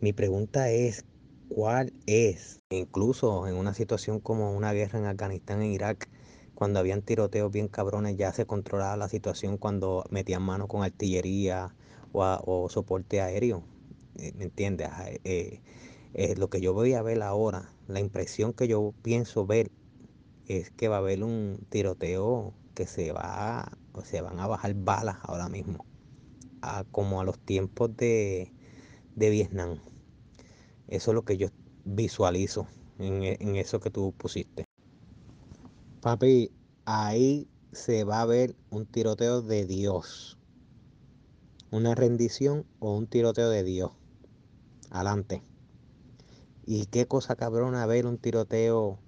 [0.00, 1.04] Mi pregunta es,
[1.48, 2.60] ¿cuál es?
[2.70, 6.08] Incluso en una situación como una guerra en Afganistán, en Irak,
[6.56, 11.76] cuando habían tiroteos bien cabrones, ya se controlaba la situación cuando metían mano con artillería
[12.12, 13.64] o, o soporte aéreo.
[14.16, 14.90] ¿Me entiendes?
[15.24, 15.60] Eh,
[16.14, 19.70] eh, lo que yo voy a ver ahora, la impresión que yo pienso ver
[20.46, 24.74] es que va a haber un tiroteo que se va, o se van a bajar
[24.74, 25.86] balas ahora mismo,
[26.62, 28.52] a, como a los tiempos de,
[29.16, 29.80] de Vietnam.
[30.88, 31.48] Eso es lo que yo
[31.84, 32.66] visualizo
[32.98, 34.65] en, en eso que tú pusiste.
[36.06, 36.52] Papi,
[36.84, 40.38] ahí se va a ver un tiroteo de Dios.
[41.72, 43.90] Una rendición o un tiroteo de Dios.
[44.92, 45.42] Adelante.
[46.64, 49.00] Y qué cosa cabrona ver un tiroteo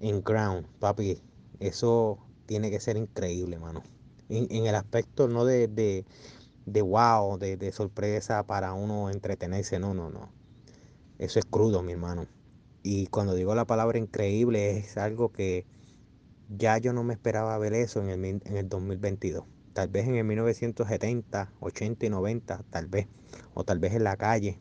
[0.00, 1.22] en ground, papi.
[1.60, 3.82] Eso tiene que ser increíble, mano.
[4.28, 6.04] En, el aspecto no de, de,
[6.66, 10.30] de wow, de, de, sorpresa para uno entretenerse, no, no, no.
[11.16, 12.26] Eso es crudo, mi hermano.
[12.82, 15.64] Y cuando digo la palabra increíble es algo que
[16.48, 19.44] ya yo no me esperaba ver eso en el, en el 2022.
[19.72, 23.06] Tal vez en el 1970, 80 y 90, tal vez.
[23.54, 24.58] O tal vez en la calle,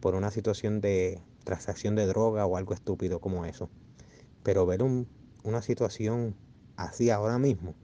[0.00, 3.70] por una situación de transacción de droga o algo estúpido como eso.
[4.42, 5.08] Pero ver un,
[5.42, 6.36] una situación
[6.76, 7.74] así ahora mismo,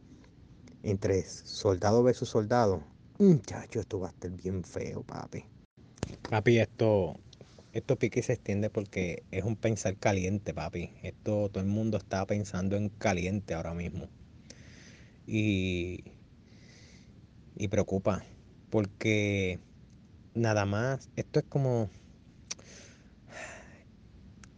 [0.82, 2.82] entre soldado versus soldado,
[3.18, 5.44] muchacho, esto va a estar bien feo, papi.
[6.28, 7.16] Papi, esto,
[7.78, 10.90] esto pique y se extiende porque es un pensar caliente, papi.
[11.02, 14.08] Esto todo el mundo está pensando en caliente ahora mismo.
[15.26, 16.04] Y
[17.58, 18.24] y preocupa,
[18.70, 19.58] porque
[20.34, 21.90] nada más, esto es como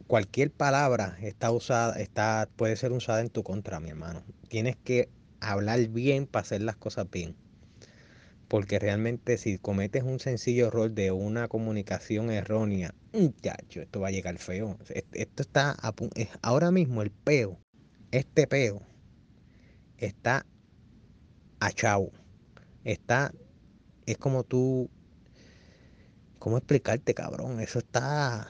[0.06, 4.22] cualquier palabra está usada, está, puede ser usada en tu contra, mi hermano.
[4.48, 5.08] Tienes que
[5.40, 7.34] hablar bien para hacer las cosas bien.
[8.50, 14.10] Porque realmente si cometes un sencillo error de una comunicación errónea, muchacho, esto va a
[14.10, 14.76] llegar feo.
[15.12, 15.76] Esto está
[16.42, 17.60] ahora mismo el peo,
[18.10, 18.82] este peo
[19.98, 20.44] está
[21.60, 22.10] achao.
[22.82, 23.32] Está
[24.04, 24.90] es como tú
[26.40, 27.60] ¿cómo explicarte, cabrón?
[27.60, 28.48] Eso está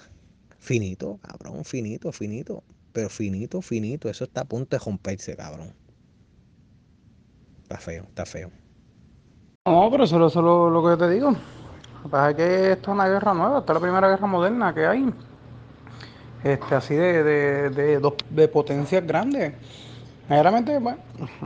[0.58, 5.74] finito, cabrón, finito, finito, pero finito, finito, eso está a punto de romperse, cabrón.
[7.64, 8.50] Está feo, está feo.
[9.66, 11.32] No, pero eso, es lo que te digo.
[11.32, 14.26] Lo que pasa es que esto es una guerra nueva, esta es la primera guerra
[14.26, 15.12] moderna que hay.
[16.42, 19.52] Este, así de, de, de, de potencias grandes.
[20.28, 20.98] Generalmente, bueno,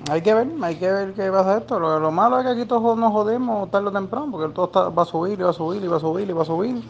[0.08, 1.80] hay que ver, hay que ver qué pasa esto.
[1.80, 5.02] Lo, lo, malo es que aquí todos nos jodemos tarde o temprano, porque todo va
[5.02, 6.82] a subir y va a subir y va a subir y va a subir.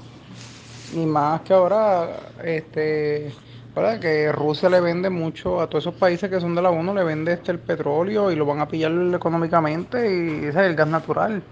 [0.92, 2.06] Y más que ahora,
[2.44, 3.32] este,
[3.74, 3.98] ¿verdad?
[3.98, 7.04] que Rusia le vende mucho a todos esos países que son de la ONU, le
[7.04, 10.88] vende este el petróleo y lo van a pillar económicamente y ese es el gas
[10.88, 11.42] natural.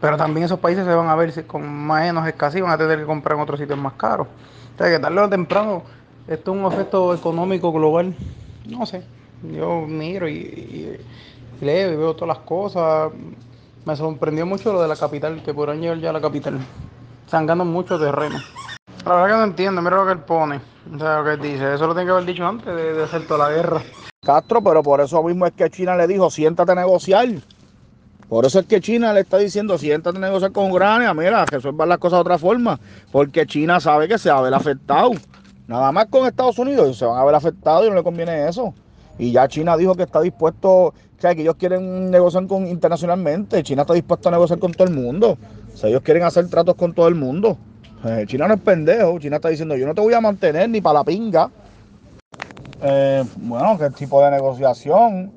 [0.00, 2.98] Pero también esos países se van a ver con menos escasez y van a tener
[2.98, 4.26] que comprar en otros sitios más caros.
[4.74, 5.82] O que tarde o temprano,
[6.26, 8.12] esto es un efecto económico global.
[8.66, 9.04] No sé,
[9.42, 10.98] yo miro y,
[11.60, 13.12] leo y veo todas las cosas.
[13.84, 16.58] Me sorprendió mucho lo de la capital, que podrán llegar ya a la capital.
[17.24, 18.38] Están ganando mucho terreno.
[19.04, 20.60] La verdad que no entiendo, mira lo que él pone.
[20.94, 21.74] O sea, lo que él dice.
[21.74, 23.82] Eso lo tiene que haber dicho antes de, hacer toda la guerra.
[24.24, 27.28] Castro, pero por eso mismo es que China le dijo, siéntate a negociar.
[28.28, 31.88] Por eso es que China le está diciendo, siéntate a negociar con Ucrania, mira, resuelvan
[31.88, 32.78] las cosas de otra forma.
[33.10, 35.10] Porque China sabe que se va a ver afectado.
[35.66, 38.72] Nada más con Estados Unidos se van a ver afectados y no le conviene eso.
[39.18, 43.62] Y ya China dijo que está dispuesto, o sea, que ellos quieren negociar con, internacionalmente.
[43.64, 45.36] China está dispuesto a negociar con todo el mundo.
[45.74, 47.58] O sea, ellos quieren hacer tratos con todo el mundo.
[48.04, 50.80] Eh, China no es pendejo, China está diciendo yo no te voy a mantener ni
[50.80, 51.50] para la pinga.
[52.82, 55.32] Eh, bueno, qué tipo de negociación.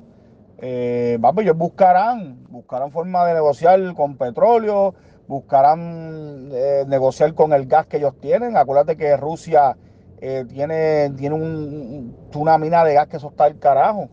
[0.58, 4.94] Eh, ellos buscarán, buscarán forma de negociar con petróleo,
[5.28, 8.56] buscarán eh, negociar con el gas que ellos tienen.
[8.56, 9.76] Acuérdate que Rusia
[10.18, 11.36] tiene, tiene
[12.34, 14.08] una mina de gas que eso está el carajo.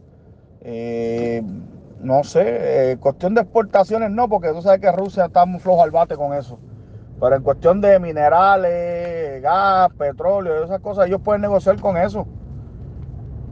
[2.02, 5.92] no sé, cuestión de exportaciones no, porque tú sabes que Rusia está muy flojo al
[5.92, 6.60] bate con eso.
[7.24, 12.28] Pero en cuestión de minerales, gas, petróleo, esas cosas, ellos pueden negociar con eso.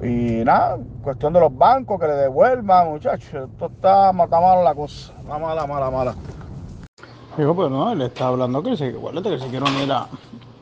[0.03, 3.49] Y nada, cuestión de los bancos que le devuelvan, muchachos.
[3.49, 5.13] Esto está, está la cosa.
[5.17, 6.15] Está mala, mala, mala.
[7.37, 10.05] Digo, pues no, él está hablando que se, que se quiere unir a,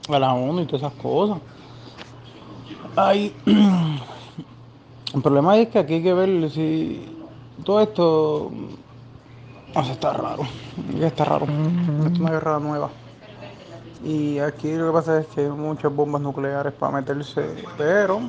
[0.08, 1.40] a la ONU y todas esas cosas.
[2.96, 3.36] Hay.
[5.16, 7.12] El problema es que aquí hay que ver si
[7.66, 8.52] todo esto
[9.76, 10.44] o sea, está raro.
[11.00, 11.46] Está raro.
[11.46, 12.90] Es una guerra nueva.
[14.04, 17.66] Y aquí lo que pasa es que hay muchas bombas nucleares para meterse.
[17.78, 18.22] Pero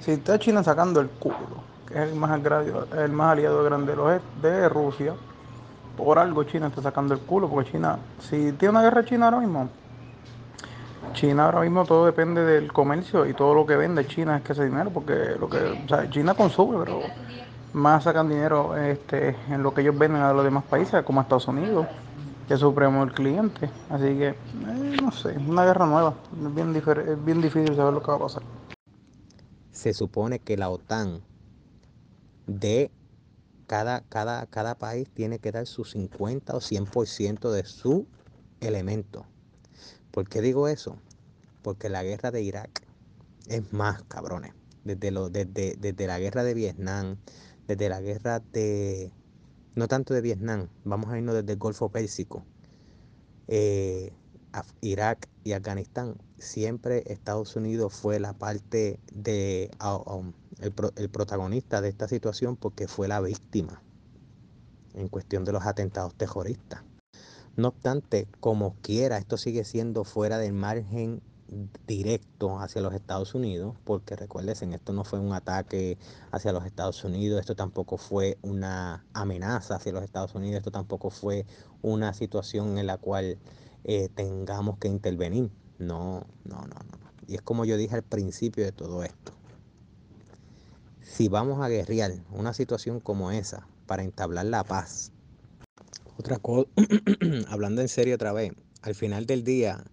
[0.00, 1.36] si está China sacando el culo,
[1.86, 2.40] que es el más,
[2.96, 3.94] el más aliado grande
[4.42, 5.14] de Rusia,
[5.96, 9.40] por algo China está sacando el culo, porque China, si tiene una guerra China ahora
[9.40, 9.68] mismo,
[11.12, 14.52] China ahora mismo todo depende del comercio y todo lo que vende China es que
[14.52, 17.00] ese dinero, porque lo que, o sea, China consume, pero
[17.72, 21.22] más sacan dinero este, en lo que ellos venden a los demás países, como a
[21.24, 21.86] Estados Unidos,
[22.48, 23.70] que supremo el cliente.
[23.90, 26.14] Así que, eh, no sé, una guerra nueva.
[26.32, 28.42] Es bien, es bien difícil saber lo que va a pasar.
[29.70, 31.20] Se supone que la OTAN
[32.46, 32.90] de
[33.66, 38.06] cada, cada, cada país tiene que dar su 50 o 100% de su
[38.60, 39.26] elemento.
[40.10, 40.96] ¿Por qué digo eso?
[41.62, 42.82] Porque la guerra de Irak
[43.46, 44.54] es más, cabrones.
[44.84, 47.16] Desde, lo, desde, desde la guerra de Vietnam,
[47.66, 49.12] desde la guerra de,
[49.74, 52.44] no tanto de Vietnam, vamos a irnos desde el Golfo Pérsico,
[53.46, 54.12] eh,
[54.80, 59.70] Irak y Afganistán, siempre Estados Unidos fue la parte de
[60.60, 63.82] el, el, protagonista de esta situación porque fue la víctima
[64.94, 66.82] en cuestión de los atentados terroristas.
[67.56, 71.22] No obstante, como quiera, esto sigue siendo fuera del margen
[71.86, 75.98] directo hacia los Estados Unidos, porque recuerden, esto no fue un ataque
[76.30, 81.10] hacia los Estados Unidos, esto tampoco fue una amenaza hacia los Estados Unidos, esto tampoco
[81.10, 81.46] fue
[81.82, 83.38] una situación en la cual
[83.84, 85.50] eh, tengamos que intervenir.
[85.78, 86.98] No, no, no, no.
[87.26, 89.32] Y es como yo dije al principio de todo esto.
[91.02, 95.12] Si vamos a guerrear una situación como esa para entablar la paz,
[96.18, 96.68] otra cosa,
[97.48, 99.84] hablando en serio otra vez, al final del día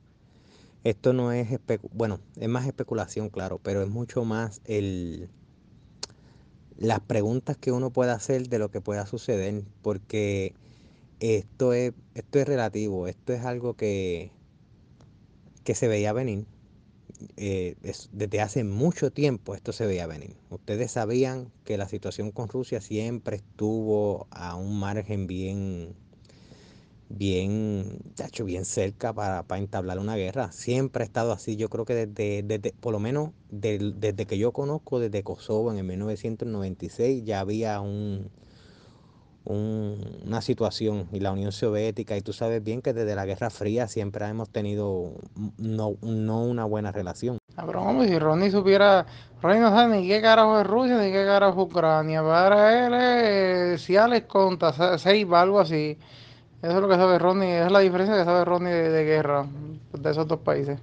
[0.85, 1.49] esto no es,
[1.93, 5.29] bueno, es más especulación, claro, pero es mucho más el,
[6.77, 10.53] las preguntas que uno puede hacer de lo que pueda suceder, porque
[11.19, 14.31] esto es, esto es relativo, esto es algo que,
[15.63, 16.45] que se veía venir.
[17.37, 20.35] Eh, es- desde hace mucho tiempo esto se veía venir.
[20.49, 25.95] Ustedes sabían que la situación con Rusia siempre estuvo a un margen bien,
[27.09, 30.51] bien, chacho, bien cerca para, para entablar una guerra.
[30.51, 31.55] Siempre ha estado así.
[31.55, 35.71] Yo creo que desde, desde por lo menos del- desde que yo conozco, desde Kosovo
[35.71, 38.29] en el 1996, ya había un,
[39.45, 43.49] un- una situación y la Unión Soviética y tú sabes bien que desde la Guerra
[43.49, 45.13] Fría siempre hemos tenido
[45.57, 47.37] no, no una buena relación.
[47.55, 49.05] Vamos, si Ronnie supiera,
[49.41, 52.21] Ronnie no sabe ni qué carajo es Rusia ni qué carajo es Ucrania.
[52.23, 52.93] Para él
[53.73, 55.97] es Ciales contra Seiba, algo así.
[56.65, 59.03] Eso es lo que sabe Ronnie, esa es la diferencia que sabe Ronnie de, de
[59.03, 59.45] guerra
[59.93, 60.79] de esos dos países.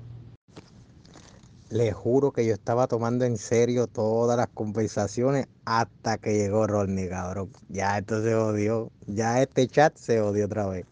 [1.71, 7.09] Les juro que yo estaba tomando en serio todas las conversaciones hasta que llegó Rodney,
[7.09, 7.51] cabrón.
[7.69, 8.93] Ya esto se odió.
[9.09, 10.87] Ya este chat se odió otra vez.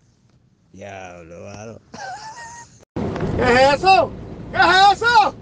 [0.72, 1.78] Diablo, mano.
[3.36, 4.10] ¿Qué es eso?
[4.50, 5.34] ¿Qué es eso?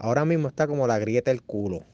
[0.00, 1.84] Ahora mismo está como la grieta del culo.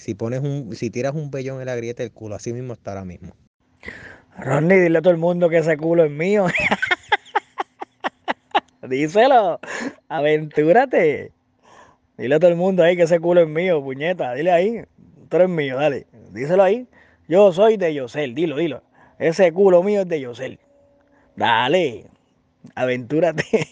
[0.00, 2.92] Si pones un, si tiras un vellón en la grieta del culo, así mismo está
[2.92, 3.34] ahora mismo.
[4.38, 6.46] Ronnie, dile a todo el mundo que ese culo es mío.
[8.88, 9.60] Díselo,
[10.08, 11.32] aventúrate.
[12.16, 14.32] Dile a todo el mundo ahí que ese culo es mío, puñeta.
[14.32, 14.84] Dile ahí,
[15.28, 16.06] tú eres mío, dale.
[16.32, 16.86] Díselo ahí.
[17.28, 18.82] Yo soy de Yosel, dilo, dilo.
[19.18, 20.58] Ese culo mío es de Yosel.
[21.36, 22.06] Dale,
[22.74, 23.44] aventúrate.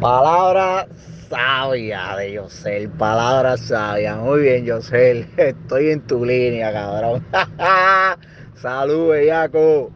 [0.00, 0.88] Palabra
[1.32, 4.16] sabia de Yosel, palabra sabia.
[4.16, 5.26] Muy bien, Yosel.
[5.38, 7.24] Estoy en tu línea, cabrón.
[8.60, 9.90] Salud, bellaco.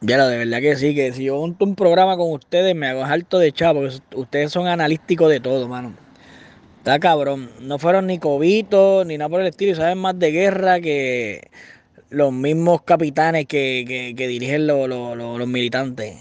[0.00, 3.04] Ya, de verdad que sí, que si yo monto un programa con ustedes me hago
[3.04, 5.92] harto de chavo, porque ustedes son analíticos de todo, mano.
[6.78, 7.50] Está cabrón.
[7.60, 11.50] No fueron ni cobitos ni nada por el estilo y saben más de guerra que
[12.08, 16.16] los mismos capitanes que, que- dirigen lo- lo- lo- los militantes.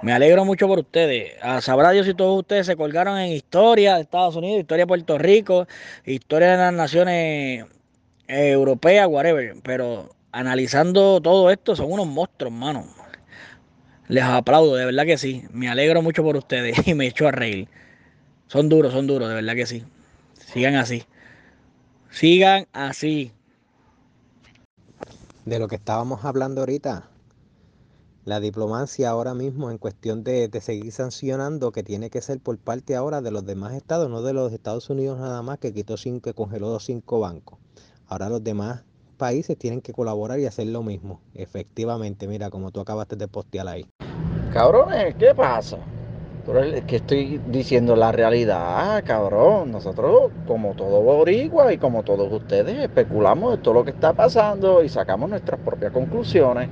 [0.00, 1.32] Me alegro mucho por ustedes.
[1.42, 4.86] A sabrá Dios si todos ustedes se colgaron en historia de Estados Unidos, historia de
[4.86, 5.66] Puerto Rico,
[6.04, 7.66] historia de las naciones
[8.28, 9.56] eh, europeas, whatever.
[9.62, 12.86] Pero analizando todo esto, son unos monstruos, mano.
[14.06, 15.44] Les aplaudo, de verdad que sí.
[15.52, 17.68] Me alegro mucho por ustedes y me echo a reír.
[18.46, 19.84] Son duros, son duros, de verdad que sí.
[20.52, 21.04] Sigan así.
[22.10, 23.32] Sigan así.
[25.44, 27.08] De lo que estábamos hablando ahorita,
[28.28, 32.94] la diplomacia ahora mismo en cuestión de, seguir sancionando, que tiene que ser por parte
[32.94, 36.20] ahora de los demás estados, no de los Estados Unidos nada más, que quitó cinco,
[36.24, 37.58] que congeló cinco bancos.
[38.06, 38.84] Ahora los demás
[39.16, 41.22] países tienen que colaborar y hacer lo mismo.
[41.32, 43.86] Efectivamente, mira, como tú acabaste de postear ahí.
[44.52, 45.78] Cabrones, ¿qué pasa?
[46.74, 49.72] Es que estoy diciendo la realidad, cabrón.
[49.72, 54.84] Nosotros, como todo boricua y como todos ustedes, especulamos de todo lo que está pasando
[54.84, 56.68] y sacamos nuestras propias conclusiones.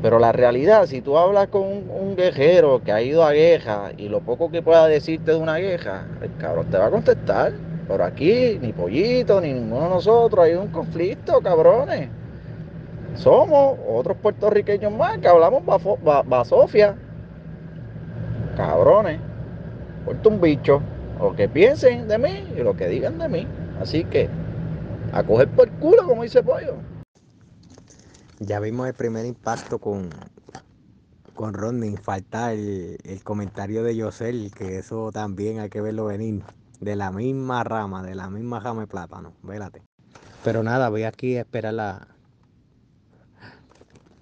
[0.00, 3.92] Pero la realidad, si tú hablas con un, un guerrero que ha ido a guerra
[3.96, 7.52] y lo poco que pueda decirte de una guerra, el cabrón te va a contestar.
[7.88, 12.10] Pero aquí, ni Pollito, ni ninguno de nosotros, hay un conflicto, cabrones.
[13.14, 15.62] Somos otros puertorriqueños más que hablamos
[16.26, 16.94] basofia.
[18.56, 19.18] Cabrones,
[20.04, 20.82] puerto un bicho.
[21.18, 23.46] Lo que piensen de mí y lo que digan de mí.
[23.80, 24.28] Así que,
[25.12, 26.74] a coger por culo, como dice Pollo.
[28.40, 30.10] Ya vimos el primer impacto con,
[31.34, 31.96] con Rodney.
[31.96, 36.44] Falta el, el comentario de Yosel, que eso también hay que verlo venir.
[36.80, 39.32] De la misma rama, de la misma rama de plátano.
[39.42, 39.82] Vélate.
[40.44, 42.06] Pero nada, voy aquí a esperar la,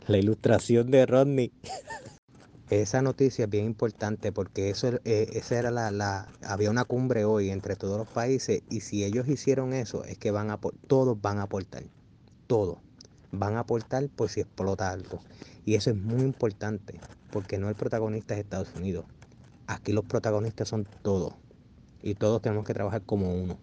[0.06, 1.52] la ilustración de Rodney.
[2.70, 7.24] Esa noticia es bien importante porque eso, eh, esa era la, la, había una cumbre
[7.24, 10.58] hoy entre todos los países y si ellos hicieron eso es que van a,
[10.88, 11.84] todos van a aportar,
[12.48, 12.78] todos
[13.32, 15.20] van a aportar por si explota algo.
[15.64, 17.00] Y eso es muy importante
[17.30, 19.04] porque no el protagonista es Estados Unidos.
[19.66, 21.34] Aquí los protagonistas son todos
[22.02, 23.58] y todos tenemos que trabajar como uno.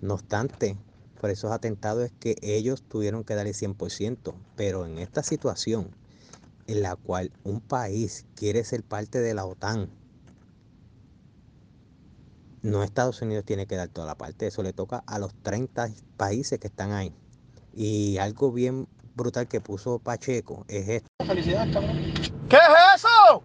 [0.00, 0.76] No obstante,
[1.20, 5.90] por esos atentados es que ellos tuvieron que dar el 100%, pero en esta situación
[6.66, 9.90] en la cual un país quiere ser parte de la OTAN,
[12.62, 15.90] no Estados Unidos tiene que dar toda la parte, eso le toca a los 30
[16.16, 17.14] países que están ahí.
[17.74, 21.08] Y algo bien brutal que puso Pacheco es esto.
[21.26, 21.96] Felicidades, cabrón.
[22.48, 23.42] ¿Qué es eso?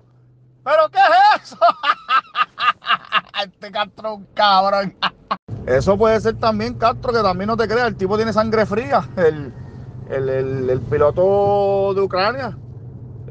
[0.63, 1.57] ¿Pero qué es eso?
[3.43, 4.95] este Castro es un cabrón.
[5.67, 9.07] Eso puede ser también, Castro, que también no te creas, el tipo tiene sangre fría,
[9.17, 9.51] el,
[10.11, 12.55] el, el- el piloto de Ucrania.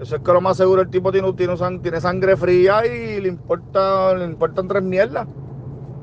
[0.01, 3.28] Eso es que lo más seguro el tipo tiene, tiene, tiene sangre fría y le
[3.28, 5.28] importa, le importan tres mierdas.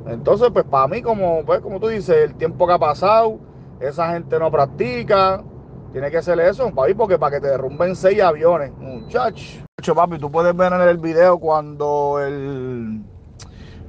[0.08, 3.38] Entonces, pues para mí, como, pues, como tú dices, el tiempo que ha pasado,
[3.82, 5.44] esa gente no practica.
[5.92, 9.60] Tiene que ser eso, papi, porque para que te derrumben seis aviones, muchachos.
[9.94, 13.02] Papi, tú puedes ver en el video cuando el,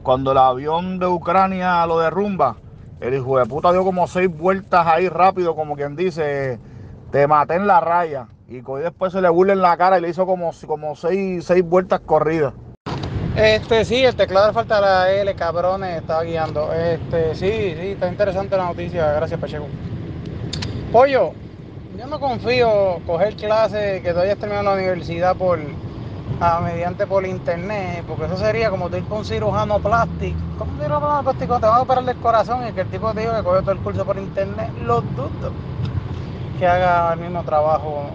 [0.03, 2.57] cuando el avión de Ucrania lo derrumba.
[3.01, 6.59] El hijo de puta dio como seis vueltas ahí rápido, como quien dice,
[7.11, 8.26] te maté en la raya.
[8.49, 11.64] Y después se le burla en la cara y le hizo como, como seis, seis
[11.64, 12.55] vueltas corridas.
[13.37, 16.70] Este, sí, el teclado falta la L, cabrones, estaba guiando.
[16.74, 19.66] Este, sí, sí, está interesante la noticia, gracias Pacheco.
[20.93, 21.33] Pollo,
[21.99, 25.59] yo no confío coger clases que todavía terminado la universidad por
[26.41, 30.39] a, mediante por internet, porque eso sería como tú ir con un cirujano plástico.
[30.59, 33.20] ¿Cómo un cirujano plástico te va a operar el corazón y que el tipo te
[33.20, 34.68] diga que cogió todo el curso por internet?
[34.85, 35.53] Lo dudo
[36.59, 38.11] que haga el mismo trabajo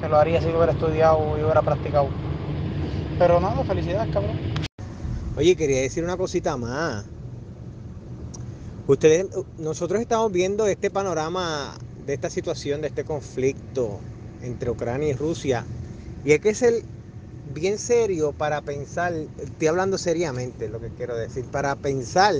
[0.00, 2.06] que lo haría si hubiera estudiado y hubiera practicado.
[3.20, 4.38] Pero no, felicidades, cabrón.
[5.36, 7.04] Oye, quería decir una cosita más.
[8.86, 9.26] Ustedes,
[9.58, 11.74] nosotros estamos viendo este panorama
[12.06, 14.00] de esta situación, de este conflicto
[14.40, 15.66] entre Ucrania y Rusia.
[16.24, 16.82] Y hay que ser
[17.52, 22.34] bien serio para pensar, estoy hablando seriamente lo que quiero decir, para pensar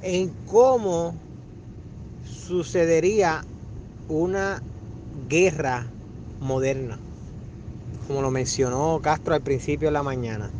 [0.00, 1.14] en cómo
[2.24, 3.44] sucedería
[4.08, 4.62] una
[5.28, 5.86] guerra
[6.40, 6.98] moderna,
[8.06, 10.50] como lo mencionó Castro al principio de la mañana,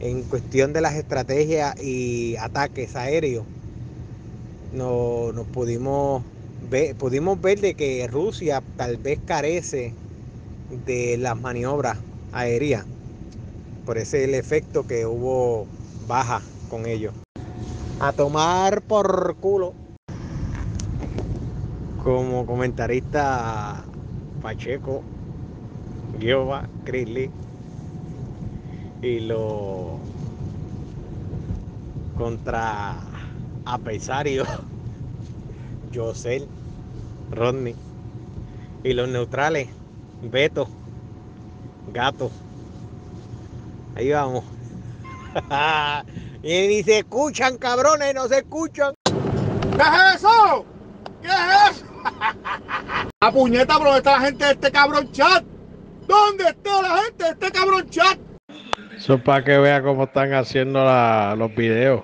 [0.00, 3.44] en cuestión de las estrategias y ataques aéreos.
[4.72, 6.22] No, nos pudimos
[6.70, 9.92] ver, pudimos ver de que Rusia tal vez carece
[10.86, 11.98] de las maniobras
[12.32, 12.84] aéreas.
[13.84, 15.66] Por ese el efecto que hubo
[16.06, 17.12] baja con ellos.
[18.00, 19.74] A tomar por culo.
[22.02, 23.84] Como comentarista
[24.40, 25.02] Pacheco,
[26.18, 27.30] Giova, Crisley
[29.02, 29.98] y lo
[32.16, 32.94] contra
[33.64, 34.44] Apesario,
[35.94, 36.46] Josel,
[37.30, 37.74] Rodney
[38.84, 39.68] y los neutrales,
[40.22, 40.68] Beto,
[41.92, 42.30] Gato.
[43.94, 44.44] Ahí vamos.
[46.42, 48.94] y ni se escuchan, cabrones, no se escuchan.
[49.04, 50.64] ¿Qué es eso?
[51.20, 51.86] ¿Qué es eso?
[53.20, 55.44] La puñeta, bro, está la gente de este cabrón chat.
[56.06, 58.18] ¿Dónde está la gente de este cabrón chat?
[58.96, 62.02] Eso es para que vea cómo están haciendo la, los videos.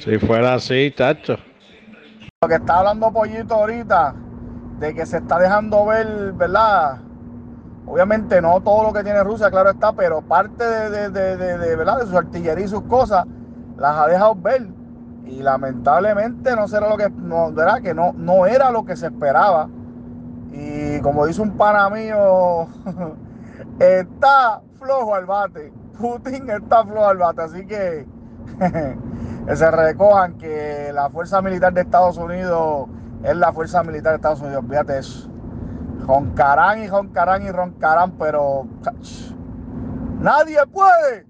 [0.00, 1.36] Si fuera así, chacho.
[2.42, 4.14] Lo que está hablando Pollito ahorita,
[4.78, 7.00] de que se está dejando ver, ¿verdad?
[7.86, 11.76] Obviamente no todo lo que tiene Rusia, claro está, pero parte de, de, de, de
[11.76, 12.00] ¿verdad?
[12.00, 13.24] de su artillería y sus cosas
[13.78, 14.66] las ha dejado ver.
[15.24, 17.80] Y lamentablemente no será lo que, no, ¿verdad?
[17.80, 19.68] Que no, no era lo que se esperaba.
[20.58, 22.66] Y como dice un pana mío,
[23.78, 25.70] está flojo al bate.
[25.98, 27.42] Putin está flojo al bate.
[27.42, 28.06] Así que,
[29.54, 32.88] se recojan que la fuerza militar de Estados Unidos
[33.22, 34.64] es la fuerza militar de Estados Unidos.
[34.66, 35.30] Fíjate eso.
[36.06, 38.66] Roncarán y roncarán y roncarán, pero
[40.20, 41.26] nadie puede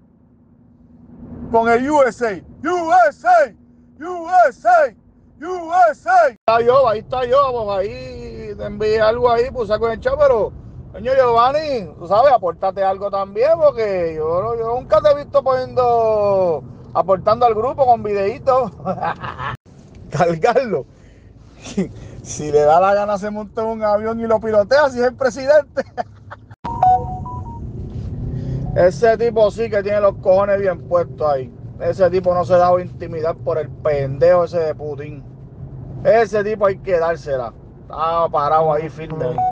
[1.51, 2.41] con el USA.
[2.63, 3.53] USA,
[3.99, 4.95] USA,
[5.41, 6.27] USA.
[6.29, 8.26] Está yo, ahí está yo, ahí
[8.57, 10.51] te envié algo ahí, pues saco el chat, pero
[10.93, 17.45] señor Giovanni, tú sabes, aportate algo también, porque yo, nunca te he visto poniendo, aportando
[17.45, 18.71] al grupo con videitos.
[20.09, 20.85] Cargarlo.
[22.27, 25.05] Si le da la gana se monta en un avión y lo pilotea si es
[25.05, 25.85] el presidente.
[28.75, 31.49] Ese tipo sí que tiene los cojones bien puestos ahí.
[31.79, 35.23] Ese tipo no se da intimidad por el pendejo ese de Putin.
[36.03, 37.53] Ese tipo hay que dársela.
[37.89, 39.37] Estaba parado ahí firme.